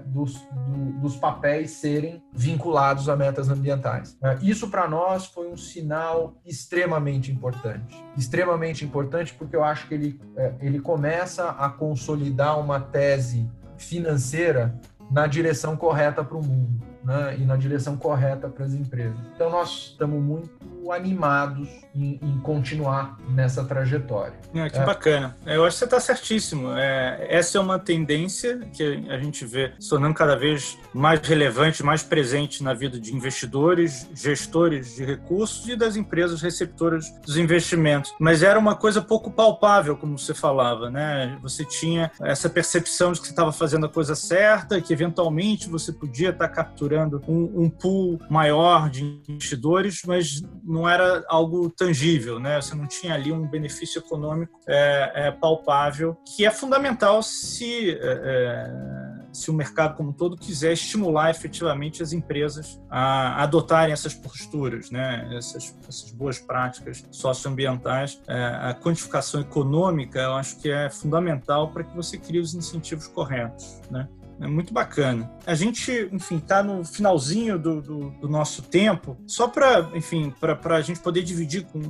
dos, 0.06 0.34
do, 0.66 0.73
dos 1.04 1.16
papéis 1.16 1.72
serem 1.72 2.22
vinculados 2.32 3.10
a 3.10 3.14
metas 3.14 3.50
ambientais. 3.50 4.16
É, 4.22 4.38
isso 4.40 4.70
para 4.70 4.88
nós 4.88 5.26
foi 5.26 5.48
um 5.48 5.56
sinal 5.56 6.34
extremamente 6.46 7.30
importante. 7.30 8.02
Extremamente 8.16 8.86
importante 8.86 9.34
porque 9.34 9.54
eu 9.54 9.62
acho 9.62 9.86
que 9.86 9.92
ele, 9.92 10.20
é, 10.34 10.54
ele 10.60 10.80
começa 10.80 11.50
a 11.50 11.68
consolidar 11.68 12.58
uma 12.58 12.80
tese 12.80 13.46
financeira 13.76 14.74
na 15.10 15.26
direção 15.26 15.76
correta 15.76 16.24
para 16.24 16.38
o 16.38 16.42
mundo 16.42 16.93
né, 17.04 17.36
e 17.38 17.44
na 17.44 17.56
direção 17.56 17.96
correta 17.96 18.48
para 18.48 18.64
as 18.64 18.72
empresas. 18.72 19.16
Então, 19.34 19.50
nós 19.50 19.90
estamos 19.92 20.22
muito 20.22 20.50
animados 20.90 21.68
em, 21.94 22.18
em 22.22 22.38
continuar 22.40 23.18
nessa 23.28 23.64
trajetória. 23.64 24.34
É, 24.54 24.68
que 24.68 24.78
é. 24.78 24.84
bacana. 24.84 25.36
Eu 25.46 25.64
acho 25.64 25.76
que 25.76 25.78
você 25.80 25.84
está 25.84 26.00
certíssimo. 26.00 26.76
É, 26.76 27.26
essa 27.28 27.58
é 27.58 27.60
uma 27.60 27.78
tendência 27.78 28.58
que 28.72 29.06
a 29.08 29.18
gente 29.18 29.44
vê 29.44 29.72
se 29.78 29.88
tornando 29.88 30.14
cada 30.14 30.36
vez 30.36 30.78
mais 30.92 31.20
relevante, 31.20 31.82
mais 31.82 32.02
presente 32.02 32.62
na 32.62 32.74
vida 32.74 32.98
de 32.98 33.14
investidores, 33.14 34.08
gestores 34.14 34.96
de 34.96 35.04
recursos 35.04 35.68
e 35.68 35.76
das 35.76 35.96
empresas 35.96 36.42
receptoras 36.42 37.10
dos 37.24 37.36
investimentos. 37.36 38.14
Mas 38.18 38.42
era 38.42 38.58
uma 38.58 38.74
coisa 38.74 39.00
pouco 39.00 39.30
palpável, 39.30 39.96
como 39.96 40.18
você 40.18 40.34
falava, 40.34 40.90
né? 40.90 41.38
Você 41.42 41.64
tinha 41.64 42.10
essa 42.20 42.48
percepção 42.48 43.12
de 43.12 43.20
que 43.20 43.26
você 43.26 43.32
estava 43.32 43.52
fazendo 43.52 43.86
a 43.86 43.88
coisa 43.88 44.14
certa, 44.14 44.80
que 44.80 44.92
eventualmente 44.92 45.68
você 45.68 45.92
podia 45.92 46.30
estar 46.30 46.48
tá 46.48 46.54
capturando 46.54 46.93
um, 46.98 47.64
um 47.64 47.70
pool 47.70 48.18
maior 48.28 48.88
de 48.90 49.22
investidores, 49.28 50.02
mas 50.06 50.42
não 50.62 50.88
era 50.88 51.24
algo 51.28 51.70
tangível, 51.70 52.38
né? 52.38 52.60
Você 52.60 52.74
não 52.74 52.86
tinha 52.86 53.14
ali 53.14 53.32
um 53.32 53.46
benefício 53.46 53.98
econômico 53.98 54.58
é, 54.66 55.12
é, 55.14 55.30
palpável, 55.30 56.16
que 56.24 56.44
é 56.44 56.50
fundamental 56.50 57.22
se, 57.22 57.90
é, 57.90 57.98
é 58.00 59.14
se 59.32 59.50
o 59.50 59.54
mercado 59.54 59.96
como 59.96 60.10
um 60.10 60.12
todo 60.12 60.36
quiser 60.36 60.72
estimular 60.72 61.30
efetivamente 61.30 62.02
as 62.02 62.12
empresas 62.12 62.80
a 62.88 63.42
adotarem 63.42 63.92
essas 63.92 64.14
posturas, 64.14 64.90
né? 64.90 65.28
Essas, 65.36 65.74
essas 65.88 66.10
boas 66.10 66.38
práticas 66.38 67.04
socioambientais. 67.10 68.20
É, 68.26 68.44
a 68.44 68.74
quantificação 68.74 69.40
econômica, 69.40 70.20
eu 70.20 70.34
acho 70.34 70.58
que 70.60 70.70
é 70.70 70.88
fundamental 70.88 71.70
para 71.70 71.84
que 71.84 71.94
você 71.94 72.16
crie 72.16 72.40
os 72.40 72.54
incentivos 72.54 73.06
corretos, 73.08 73.80
né? 73.90 74.08
É 74.40 74.46
muito 74.46 74.72
bacana. 74.72 75.30
A 75.46 75.54
gente, 75.54 76.08
enfim, 76.12 76.36
está 76.36 76.62
no 76.62 76.84
finalzinho 76.84 77.58
do, 77.58 77.80
do, 77.80 78.10
do, 78.10 78.28
nosso 78.28 78.62
tempo. 78.62 79.16
Só 79.26 79.48
para, 79.48 79.90
enfim, 79.94 80.34
para 80.40 80.76
a 80.76 80.80
gente 80.80 81.00
poder 81.00 81.22
dividir 81.22 81.64
com 81.64 81.80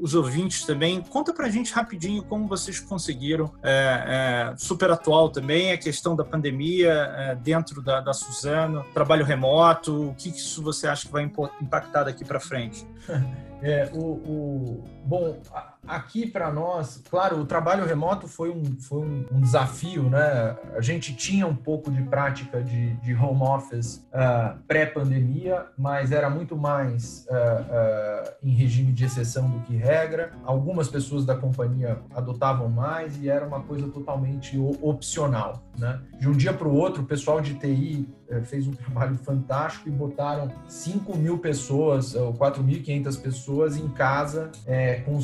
os 0.00 0.14
ouvintes 0.14 0.64
também, 0.64 1.00
conta 1.00 1.32
para 1.32 1.46
a 1.46 1.50
gente 1.50 1.72
rapidinho 1.72 2.22
como 2.22 2.46
vocês 2.46 2.80
conseguiram, 2.80 3.52
é, 3.62 4.52
é, 4.52 4.56
super 4.56 4.90
atual 4.90 5.30
também, 5.30 5.72
a 5.72 5.78
questão 5.78 6.14
da 6.14 6.24
pandemia 6.24 6.92
é, 6.92 7.34
dentro 7.34 7.82
da, 7.82 8.00
da 8.00 8.12
Suzano, 8.12 8.84
trabalho 8.92 9.24
remoto, 9.24 10.10
o 10.10 10.14
que 10.14 10.28
isso 10.28 10.62
você 10.62 10.86
acha 10.86 11.06
que 11.06 11.12
vai 11.12 11.22
impactar 11.60 12.04
daqui 12.04 12.24
para 12.24 12.40
frente? 12.40 12.86
É, 13.62 13.90
o, 13.94 14.04
o, 14.04 14.84
bom, 15.04 15.40
aqui 15.86 16.26
para 16.26 16.50
nós, 16.52 17.02
claro, 17.08 17.40
o 17.40 17.44
trabalho 17.44 17.84
remoto 17.84 18.26
foi, 18.26 18.50
um, 18.50 18.64
foi 18.80 19.00
um, 19.00 19.26
um, 19.32 19.40
desafio, 19.40 20.04
né? 20.04 20.56
A 20.76 20.80
gente 20.80 21.14
tinha 21.14 21.46
um 21.46 21.54
pouco 21.54 21.90
de 21.90 22.02
prática 22.02 22.62
de, 22.62 22.94
de 22.96 23.14
home 23.14 23.42
office 23.42 24.06
uh, 24.12 24.58
pré-pandemia, 24.66 25.66
mas 25.78 26.12
era 26.12 26.28
muito 26.28 26.56
mais 26.56 27.26
uh, 27.30 27.34
uh, 27.34 28.34
em 28.42 28.52
regime 28.54 28.92
de 28.92 29.04
exceção 29.04 29.48
do 29.48 29.60
que 29.60 29.76
regra. 29.76 30.32
Algumas 30.44 30.88
pessoas 30.88 31.24
da 31.24 31.36
companhia 31.36 31.98
adotavam 32.14 32.68
mais 32.68 33.16
e 33.22 33.28
era 33.28 33.46
uma 33.46 33.62
coisa 33.62 33.88
totalmente 33.88 34.58
opcional, 34.82 35.62
né? 35.78 36.00
De 36.18 36.28
um 36.28 36.32
dia 36.32 36.52
para 36.52 36.68
o 36.68 36.74
outro, 36.74 37.02
o 37.02 37.06
pessoal 37.06 37.40
de 37.40 37.54
TI 37.54 38.08
eh, 38.28 38.40
fez 38.42 38.66
um 38.66 38.72
trabalho 38.74 39.16
fantástico 39.16 39.88
e 39.88 39.92
botaram 39.92 40.50
5 40.68 41.16
mil 41.16 41.38
pessoas, 41.38 42.14
ou 42.14 42.32
4.500 42.34 43.20
pessoas 43.20 43.76
em 43.76 43.88
casa 43.88 44.50
é, 44.66 44.96
com 44.96 45.20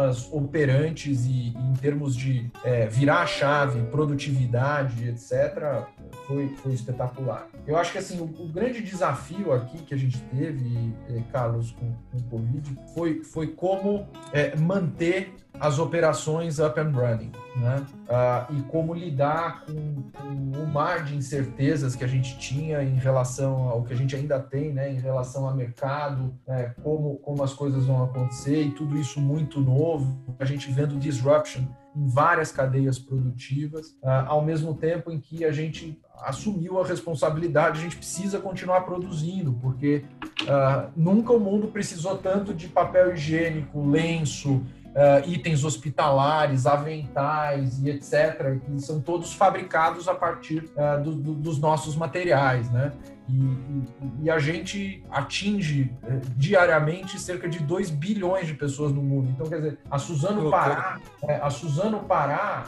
sistemas 0.00 0.28
operantes 0.32 1.26
e, 1.26 1.54
em 1.56 1.74
termos 1.80 2.16
de 2.16 2.50
é, 2.64 2.86
virar 2.86 3.22
a 3.22 3.26
chave, 3.26 3.82
produtividade, 3.90 5.08
etc., 5.08 5.84
foi, 6.26 6.48
foi 6.62 6.72
espetacular. 6.72 7.48
Eu 7.66 7.76
acho 7.76 7.92
que 7.92 7.98
assim, 7.98 8.20
o, 8.20 8.24
o 8.24 8.48
grande 8.48 8.80
desafio 8.80 9.52
aqui 9.52 9.78
que 9.78 9.94
a 9.94 9.96
gente 9.96 10.18
teve, 10.34 10.92
Carlos, 11.32 11.72
com, 11.72 11.92
com 12.10 12.18
o 12.18 12.22
Covid, 12.30 12.78
foi, 12.94 13.22
foi 13.22 13.48
como 13.48 14.06
é, 14.32 14.56
manter 14.56 15.34
as 15.60 15.78
operações 15.78 16.58
up 16.58 16.80
and 16.80 16.90
running, 16.92 17.32
né? 17.56 17.84
Uh, 18.08 18.56
e 18.56 18.62
como 18.62 18.94
lidar 18.94 19.66
com, 19.66 20.10
com, 20.10 20.62
o 20.62 20.66
mar 20.66 21.04
de 21.04 21.14
incertezas 21.14 21.94
que 21.94 22.02
a 22.02 22.06
gente 22.06 22.38
tinha 22.38 22.82
em 22.82 22.96
relação 22.96 23.68
ao 23.68 23.82
que 23.82 23.92
a 23.92 23.96
gente 23.96 24.16
ainda 24.16 24.40
tem, 24.40 24.72
né? 24.72 24.90
Em 24.90 24.98
relação 24.98 25.46
ao 25.46 25.54
mercado, 25.54 26.34
né? 26.48 26.74
como, 26.82 27.16
como 27.18 27.42
as 27.44 27.52
coisas 27.52 27.84
vão 27.84 28.02
acontecer 28.02 28.62
e 28.62 28.70
tudo 28.70 28.96
isso 28.96 29.20
muito 29.20 29.60
novo, 29.60 30.18
a 30.38 30.44
gente 30.46 30.70
vendo 30.70 30.98
disruption 30.98 31.62
em 31.94 32.06
várias 32.08 32.50
cadeias 32.50 32.98
produtivas, 32.98 33.88
uh, 34.02 34.26
ao 34.26 34.42
mesmo 34.42 34.74
tempo 34.74 35.10
em 35.10 35.20
que 35.20 35.44
a 35.44 35.52
gente 35.52 36.00
assumiu 36.22 36.80
a 36.80 36.86
responsabilidade, 36.86 37.78
a 37.78 37.82
gente 37.82 37.96
precisa 37.96 38.38
continuar 38.38 38.82
produzindo, 38.82 39.52
porque 39.54 40.04
uh, 40.42 40.90
nunca 40.96 41.32
o 41.32 41.40
mundo 41.40 41.68
precisou 41.68 42.16
tanto 42.16 42.54
de 42.54 42.68
papel 42.68 43.14
higiênico, 43.14 43.84
lenço, 43.86 44.62
uh, 44.90 45.28
itens 45.28 45.64
hospitalares, 45.64 46.66
aventais 46.66 47.80
e 47.82 47.90
etc., 47.90 48.58
que 48.64 48.80
são 48.80 49.00
todos 49.00 49.32
fabricados 49.32 50.08
a 50.08 50.14
partir 50.14 50.64
uh, 50.76 51.02
do, 51.02 51.14
do, 51.14 51.34
dos 51.34 51.58
nossos 51.58 51.96
materiais, 51.96 52.70
né? 52.70 52.92
E, 53.30 54.24
e, 54.24 54.30
a 54.30 54.38
gente 54.38 55.04
atinge 55.10 55.90
uh, 56.02 56.20
diariamente 56.36 57.18
cerca 57.20 57.48
de 57.48 57.60
2 57.60 57.90
bilhões 57.90 58.46
de 58.46 58.54
pessoas 58.54 58.92
no 58.92 59.02
mundo. 59.02 59.30
Então, 59.30 59.46
quer 59.46 59.56
dizer, 59.56 59.78
a 59.90 59.98
Suzano 59.98 60.50
Pará, 60.50 61.00
é, 61.22 61.36
a 61.36 61.50
Suzano 61.50 62.00
Pará, 62.00 62.64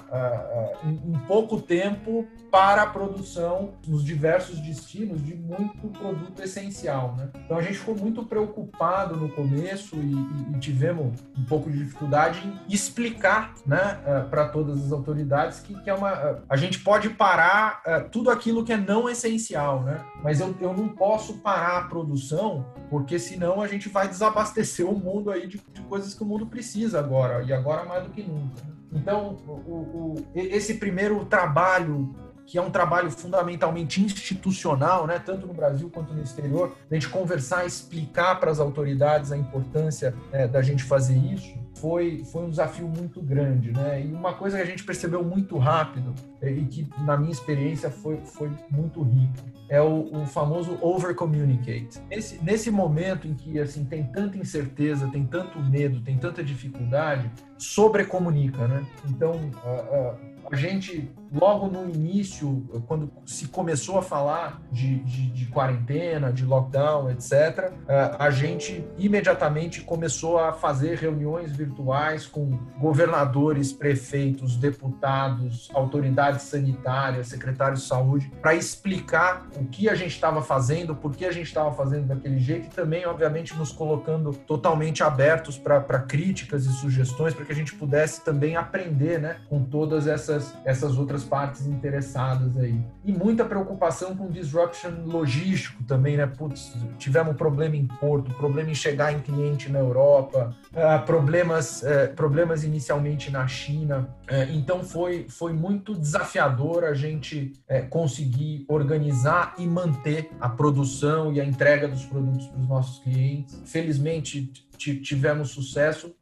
em, 0.85 1.13
em 1.13 1.19
pouco 1.27 1.61
tempo, 1.61 2.27
para 2.51 2.83
a 2.83 2.87
produção 2.87 3.73
nos 3.89 4.05
diversos 4.05 4.61
destinos 4.61 5.25
de 5.25 5.35
muito 5.35 5.89
produto 5.89 6.43
essencial. 6.43 7.15
Né? 7.17 7.31
Então 7.45 7.57
a 7.57 7.63
gente 7.63 7.79
ficou 7.79 7.97
muito 7.97 8.23
preocupado 8.25 9.17
no 9.17 9.31
começo 9.31 9.97
e, 9.97 10.13
e, 10.13 10.57
e 10.57 10.59
tivemos 10.61 11.19
um 11.37 11.45
pouco 11.45 11.71
de 11.71 11.79
dificuldade 11.79 12.47
em 12.47 12.73
explicar 12.73 13.55
né, 13.67 13.99
uh, 14.05 14.29
para 14.29 14.49
todas 14.49 14.85
as 14.85 14.93
autoridades 14.93 15.61
que, 15.61 15.75
que 15.83 15.89
é 15.89 15.95
uma, 15.95 16.43
a 16.49 16.57
gente 16.57 16.79
pode 16.81 17.09
parar 17.11 17.83
tudo 18.11 18.31
aquilo 18.31 18.65
que 18.65 18.73
é 18.73 18.77
não 18.77 19.09
essencial. 19.09 19.83
Né? 19.83 20.03
mas 20.23 20.41
eu, 20.41 20.52
eu 20.61 20.73
não 20.73 20.89
posso 20.89 21.39
parar 21.39 21.79
a 21.79 21.83
produção, 21.85 22.67
porque 22.91 23.19
senão 23.19 23.61
a 23.61 23.67
gente 23.67 23.89
vai 23.89 24.09
desabastecer 24.09 24.87
o 24.87 24.99
mundo 24.99 25.31
aí 25.31 25.47
de, 25.47 25.61
de 25.73 25.81
coisas 25.83 26.15
que 26.15 26.23
o 26.23 26.27
mundo 26.27 26.47
precisa 26.47 26.99
agora, 26.99 27.43
e 27.43 27.53
agora 27.53 27.85
mais 27.85 28.05
do 28.05 28.11
que 28.11 28.23
nunca. 28.23 28.63
Né? 28.65 29.01
Então, 29.01 29.39
o, 29.47 30.15
o, 30.15 30.15
esse 30.35 30.75
primeiro 30.75 31.25
trabalho 31.25 32.15
que 32.45 32.59
é 32.59 32.63
um 32.63 32.71
trabalho 32.71 33.11
fundamentalmente 33.11 34.03
institucional, 34.03 35.07
né, 35.07 35.19
tanto 35.19 35.47
no 35.47 35.55
Brasil 35.55 35.89
quanto 35.89 36.13
no 36.13 36.23
exterior, 36.23 36.77
a 36.91 36.95
gente 36.95 37.09
conversar, 37.09 37.65
explicar 37.65 38.39
para 38.41 38.51
as 38.51 38.61
autoridades 38.61 39.33
a 39.33 39.39
importância 39.39 40.15
é, 40.33 40.47
da 40.47 40.61
gente 40.61 40.83
fazer 40.83 41.17
isso, 41.17 41.55
foi, 41.83 42.23
foi 42.25 42.45
um 42.45 42.51
desafio 42.51 42.87
muito 42.87 43.21
grande, 43.21 43.73
né? 43.73 44.07
E 44.07 44.13
uma 44.13 44.35
coisa 44.35 44.57
que 44.57 44.63
a 44.63 44.67
gente 44.67 44.85
percebeu 44.85 45.25
muito 45.25 45.59
rápido 45.59 46.15
e 46.41 46.65
que, 46.65 46.89
na 47.05 47.17
minha 47.17 47.33
experiência, 47.33 47.91
foi, 47.91 48.19
foi 48.25 48.49
muito 48.71 49.03
rico 49.03 49.53
é 49.69 49.81
o, 49.81 50.05
o 50.13 50.27
famoso 50.27 50.79
over 50.83 51.15
communicate. 51.15 51.99
Nesse, 52.11 52.45
nesse 52.45 52.71
momento 52.71 53.27
em 53.27 53.33
que 53.33 53.59
assim 53.59 53.87
tem 53.87 54.05
tanta 54.05 54.37
incerteza, 54.37 55.09
tem 55.09 55.25
tanto 55.25 55.59
medo, 55.61 56.03
tem 56.03 56.19
tanta 56.19 56.45
dificuldade, 56.45 57.31
sobrecomunica, 57.57 58.69
né? 58.69 58.85
Então, 59.09 59.33
a, 59.65 59.71
a, 59.71 60.17
a 60.53 60.57
gente 60.57 61.11
logo 61.33 61.67
no 61.67 61.89
início, 61.89 62.65
quando 62.87 63.11
se 63.25 63.49
começou 63.49 63.99
a 63.99 64.03
falar 64.03 64.61
de, 64.71 64.99
de, 64.99 65.31
de 65.31 65.47
quarentena, 65.47 66.33
de 66.33 66.45
lockdown, 66.45 67.11
etc., 67.11 67.73
é, 67.89 68.17
a 68.19 68.31
gente 68.31 68.85
imediatamente 68.99 69.81
começou 69.81 70.39
a 70.39 70.53
fazer 70.53 70.99
reuniões 70.99 71.53
virtuais 71.57 72.27
com 72.27 72.59
governadores, 72.79 73.73
prefeitos, 73.73 74.57
deputados, 74.57 75.71
autoridades 75.73 76.43
sanitárias, 76.43 77.29
secretários 77.29 77.83
de 77.83 77.89
saúde, 77.89 78.31
para 78.41 78.55
explicar 78.55 79.47
o 79.57 79.65
que 79.67 79.89
a 79.89 79.95
gente 79.95 80.13
estava 80.13 80.43
fazendo, 80.43 80.95
por 80.95 81.17
que 81.17 81.25
a 81.25 81.33
gente 81.33 81.47
estava 81.47 81.73
fazendo 81.73 82.09
daquele 82.09 82.39
jeito 82.39 82.67
e 82.67 82.71
também, 82.71 83.07
obviamente, 83.07 83.57
nos 83.57 83.73
colocando 83.73 84.33
totalmente 84.33 85.03
abertos 85.03 85.59
para 85.59 86.01
críticas 86.01 86.67
e 86.67 86.73
sugestões, 86.73 87.33
para 87.35 87.45
que 87.45 87.53
a 87.53 87.55
gente 87.55 87.75
pudesse 87.75 88.23
também 88.23 88.57
aprender 88.57 89.19
né, 89.19 89.37
com 89.49 89.65
todas 89.65 90.07
essas, 90.07 90.55
essas 90.65 90.99
outras 90.99 91.22
outras 91.23 91.25
partes 91.25 91.67
interessadas 91.67 92.57
aí. 92.57 92.81
E 93.05 93.13
muita 93.13 93.45
preocupação 93.45 94.15
com 94.15 94.29
disruption 94.29 94.91
logístico 95.07 95.83
também, 95.85 96.17
né? 96.17 96.27
Putz, 96.27 96.75
tivemos 96.99 97.37
problema 97.37 97.77
em 97.77 97.87
porto, 97.87 98.33
problema 98.35 98.71
em 98.71 98.75
chegar 98.75 99.13
em 99.13 99.21
cliente 99.21 99.71
na 99.71 99.79
Europa, 99.79 100.55
uh, 100.73 101.05
problemas, 101.07 101.83
uh, 101.83 102.15
problemas 102.15 102.65
inicialmente 102.65 103.31
na 103.31 103.47
China. 103.47 104.09
Uh, 104.25 104.53
então 104.53 104.83
foi, 104.83 105.27
foi 105.29 105.53
muito 105.53 105.95
desafiador 105.95 106.85
a 106.85 106.95
gente 106.95 107.53
conseguir 107.91 108.65
organizar 108.69 109.55
e 109.59 109.67
manter 109.67 110.31
a 110.41 110.49
produção 110.49 111.33
e 111.33 111.41
a 111.41 111.45
entrega 111.45 111.89
dos 111.89 112.05
produtos 112.05 112.47
para 112.47 112.61
os 112.61 112.69
nossos 112.69 113.03
clientes. 113.03 113.61
Felizmente, 113.65 114.53
tivemos 115.01 115.51
sucesso 115.51 116.15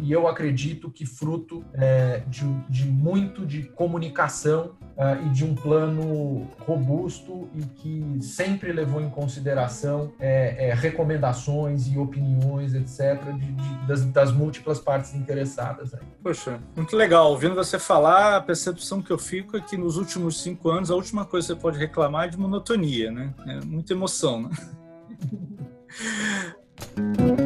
e 0.00 0.10
eu 0.10 0.26
acredito 0.26 0.90
que 0.90 1.06
fruto 1.06 1.64
é, 1.74 2.22
de, 2.26 2.44
de, 2.68 2.86
muito 2.86 3.46
de 3.46 3.62
comunicação 3.62 4.76
ah, 5.02 5.16
e 5.24 5.30
de 5.30 5.44
um 5.44 5.54
plano 5.54 6.46
robusto 6.58 7.48
e 7.54 7.62
que 7.62 8.18
sempre 8.20 8.70
levou 8.72 9.00
em 9.00 9.08
consideração 9.08 10.12
é, 10.20 10.68
é, 10.68 10.74
recomendações 10.74 11.86
e 11.86 11.96
opiniões, 11.96 12.74
etc., 12.74 13.18
de, 13.32 13.52
de, 13.52 13.86
das, 13.86 14.04
das, 14.04 14.30
múltiplas 14.30 14.78
partes 14.78 15.14
interessadas. 15.14 15.92
Poxa, 16.22 16.60
muito 16.76 16.96
legal. 16.96 17.30
Ouvindo 17.30 17.54
você 17.54 17.78
falar, 17.78 18.36
a 18.36 18.40
percepção 18.42 19.00
que 19.00 19.10
eu 19.10 19.18
fico 19.18 19.56
é 19.56 19.60
que 19.60 19.76
nos 19.76 19.96
últimos 19.96 20.42
cinco 20.42 20.68
anos 20.68 20.90
a 20.90 20.94
última 20.94 21.24
coisa 21.24 21.48
que 21.48 21.54
você 21.54 21.60
pode 21.60 21.78
reclamar 21.78 22.26
é 22.26 22.28
de 22.28 22.38
monotonia, 22.38 23.10
né? 23.10 23.32
É 23.46 23.60
muita 23.64 23.94
emoção, 23.94 24.42
né? 24.42 24.50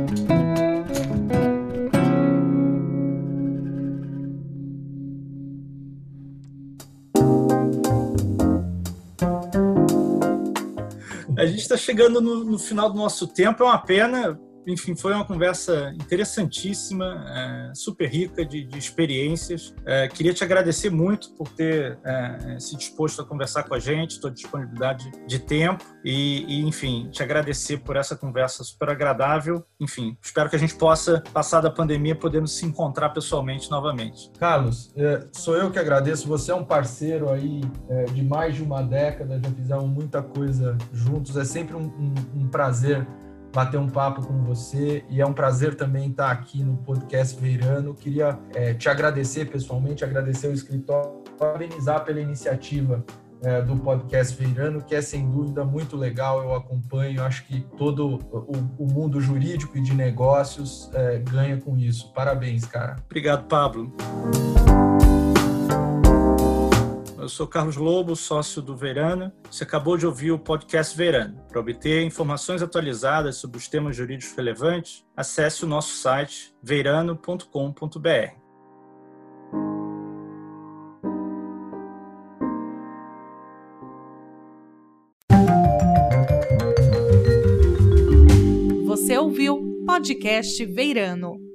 A 11.45 11.47
gente 11.47 11.61
está 11.61 11.77
chegando 11.77 12.21
no, 12.21 12.43
no, 12.43 12.59
final 12.59 12.91
do 12.91 12.97
nosso 12.97 13.27
tempo, 13.27 13.63
é 13.63 13.67
uma 13.67 13.79
pena, 13.79 14.41
enfim, 14.67 14.95
foi 14.95 15.13
uma 15.13 15.25
conversa 15.25 15.93
interessantíssima, 15.95 17.25
é, 17.29 17.73
super 17.75 18.09
rica 18.09 18.45
de, 18.45 18.65
de 18.65 18.79
experiências. 18.79 19.75
É, 19.87 20.09
queria 20.09 20.33
te 20.33 20.43
agradecer 20.43 20.91
muito 20.91 21.31
por 21.35 21.49
ter 21.49 21.99
é, 22.05 22.59
se 22.59 22.77
disposto 22.77 23.23
a 23.23 23.25
conversar 23.25 23.65
com 23.65 23.75
a 23.75 23.79
gente, 23.79 24.21
tua 24.21 24.31
disponibilidade 24.31 25.11
de 25.27 25.39
tempo 25.39 25.85
e, 26.05 26.45
e, 26.49 26.67
enfim, 26.67 27.09
te 27.11 27.23
agradecer 27.23 27.79
por 27.79 27.97
essa 27.97 28.17
conversa 28.17 28.65
super 28.65 28.91
agradável. 28.91 29.65
Enfim, 29.81 30.17
espero 30.23 30.49
que 30.49 30.57
a 30.57 30.59
gente 30.59 30.75
possa, 30.75 31.23
passar 31.33 31.61
da 31.61 31.71
pandemia, 31.71 32.15
podendo 32.15 32.47
se 32.47 32.65
encontrar 32.65 33.11
pessoalmente 33.11 33.71
novamente. 33.71 34.31
Carlos, 34.39 34.93
é, 34.97 35.27
sou 35.33 35.57
eu 35.57 35.71
que 35.71 35.79
agradeço. 35.79 36.27
Você 36.29 36.51
é 36.51 36.55
um 36.55 36.65
parceiro 36.65 37.31
aí 37.31 37.61
é, 37.89 38.05
de 38.05 38.23
mais 38.23 38.55
de 38.55 38.63
uma 38.63 38.83
década, 38.83 39.41
já 39.43 39.51
fizemos 39.51 39.85
muita 39.85 40.23
coisa 40.23 40.77
juntos. 40.93 41.37
É 41.37 41.45
sempre 41.45 41.75
um, 41.75 41.87
um, 41.87 42.15
um 42.43 42.49
prazer 42.49 43.07
bater 43.55 43.79
um 43.79 43.89
papo 43.89 44.27
com 44.27 44.43
você 44.43 45.05
e 45.09 45.21
é 45.21 45.27
um 45.27 45.33
prazer 45.33 45.77
também 45.77 46.11
estar 46.11 46.31
aqui 46.31 46.63
no 46.65 46.77
podcast 46.79 47.41
Veirano. 47.41 47.95
Queria 47.95 48.39
é, 48.53 48.75
te 48.75 48.89
agradecer 48.89 49.49
pessoalmente, 49.49 50.05
agradecer 50.05 50.49
o 50.49 50.53
escritório, 50.53 51.23
parabenizar 51.39 52.05
pela 52.05 52.21
iniciativa 52.21 53.05
é, 53.43 53.63
do 53.63 53.77
podcast 53.77 54.37
Veirano, 54.37 54.83
que 54.83 54.95
é 54.95 55.03
sem 55.03 55.31
dúvida 55.31 55.65
muito 55.65 55.97
legal, 55.97 56.43
eu 56.43 56.55
acompanho, 56.55 57.23
acho 57.23 57.47
que 57.47 57.61
todo 57.77 58.19
o, 58.33 58.85
o 58.85 58.93
mundo 58.93 59.21
jurídico 59.21 59.77
e 59.79 59.83
de 59.83 59.95
negócios 59.95 60.91
é, 60.93 61.19
ganha 61.19 61.61
com 61.61 61.77
isso. 61.77 62.13
Parabéns, 62.13 62.65
cara. 62.65 62.97
Obrigado, 63.07 63.47
Pablo. 63.47 63.93
Eu 67.25 67.29
sou 67.31 67.47
Carlos 67.47 67.77
Lobo, 67.77 68.15
sócio 68.15 68.61
do 68.61 68.77
Verano. 68.77 69.33
Você 69.51 69.65
acabou 69.65 69.97
de 69.97 70.07
ouvir 70.07 70.31
o 70.31 70.39
podcast 70.39 70.95
Verano. 70.95 71.43
Para 71.49 71.59
obter 71.59 72.03
informações 72.03 72.61
atualizadas 72.61 73.37
sobre 73.37 73.57
os 73.57 73.67
temas 73.67 73.97
jurídicos 73.97 74.37
relevantes, 74.37 75.03
acesse 75.17 75.65
o 75.65 75.67
nosso 75.67 75.95
site 75.95 76.55
veirano.com.br. 76.63 78.35
Você 88.85 89.17
ouviu 89.17 89.83
Podcast 89.87 90.63
Veirano. 90.67 91.54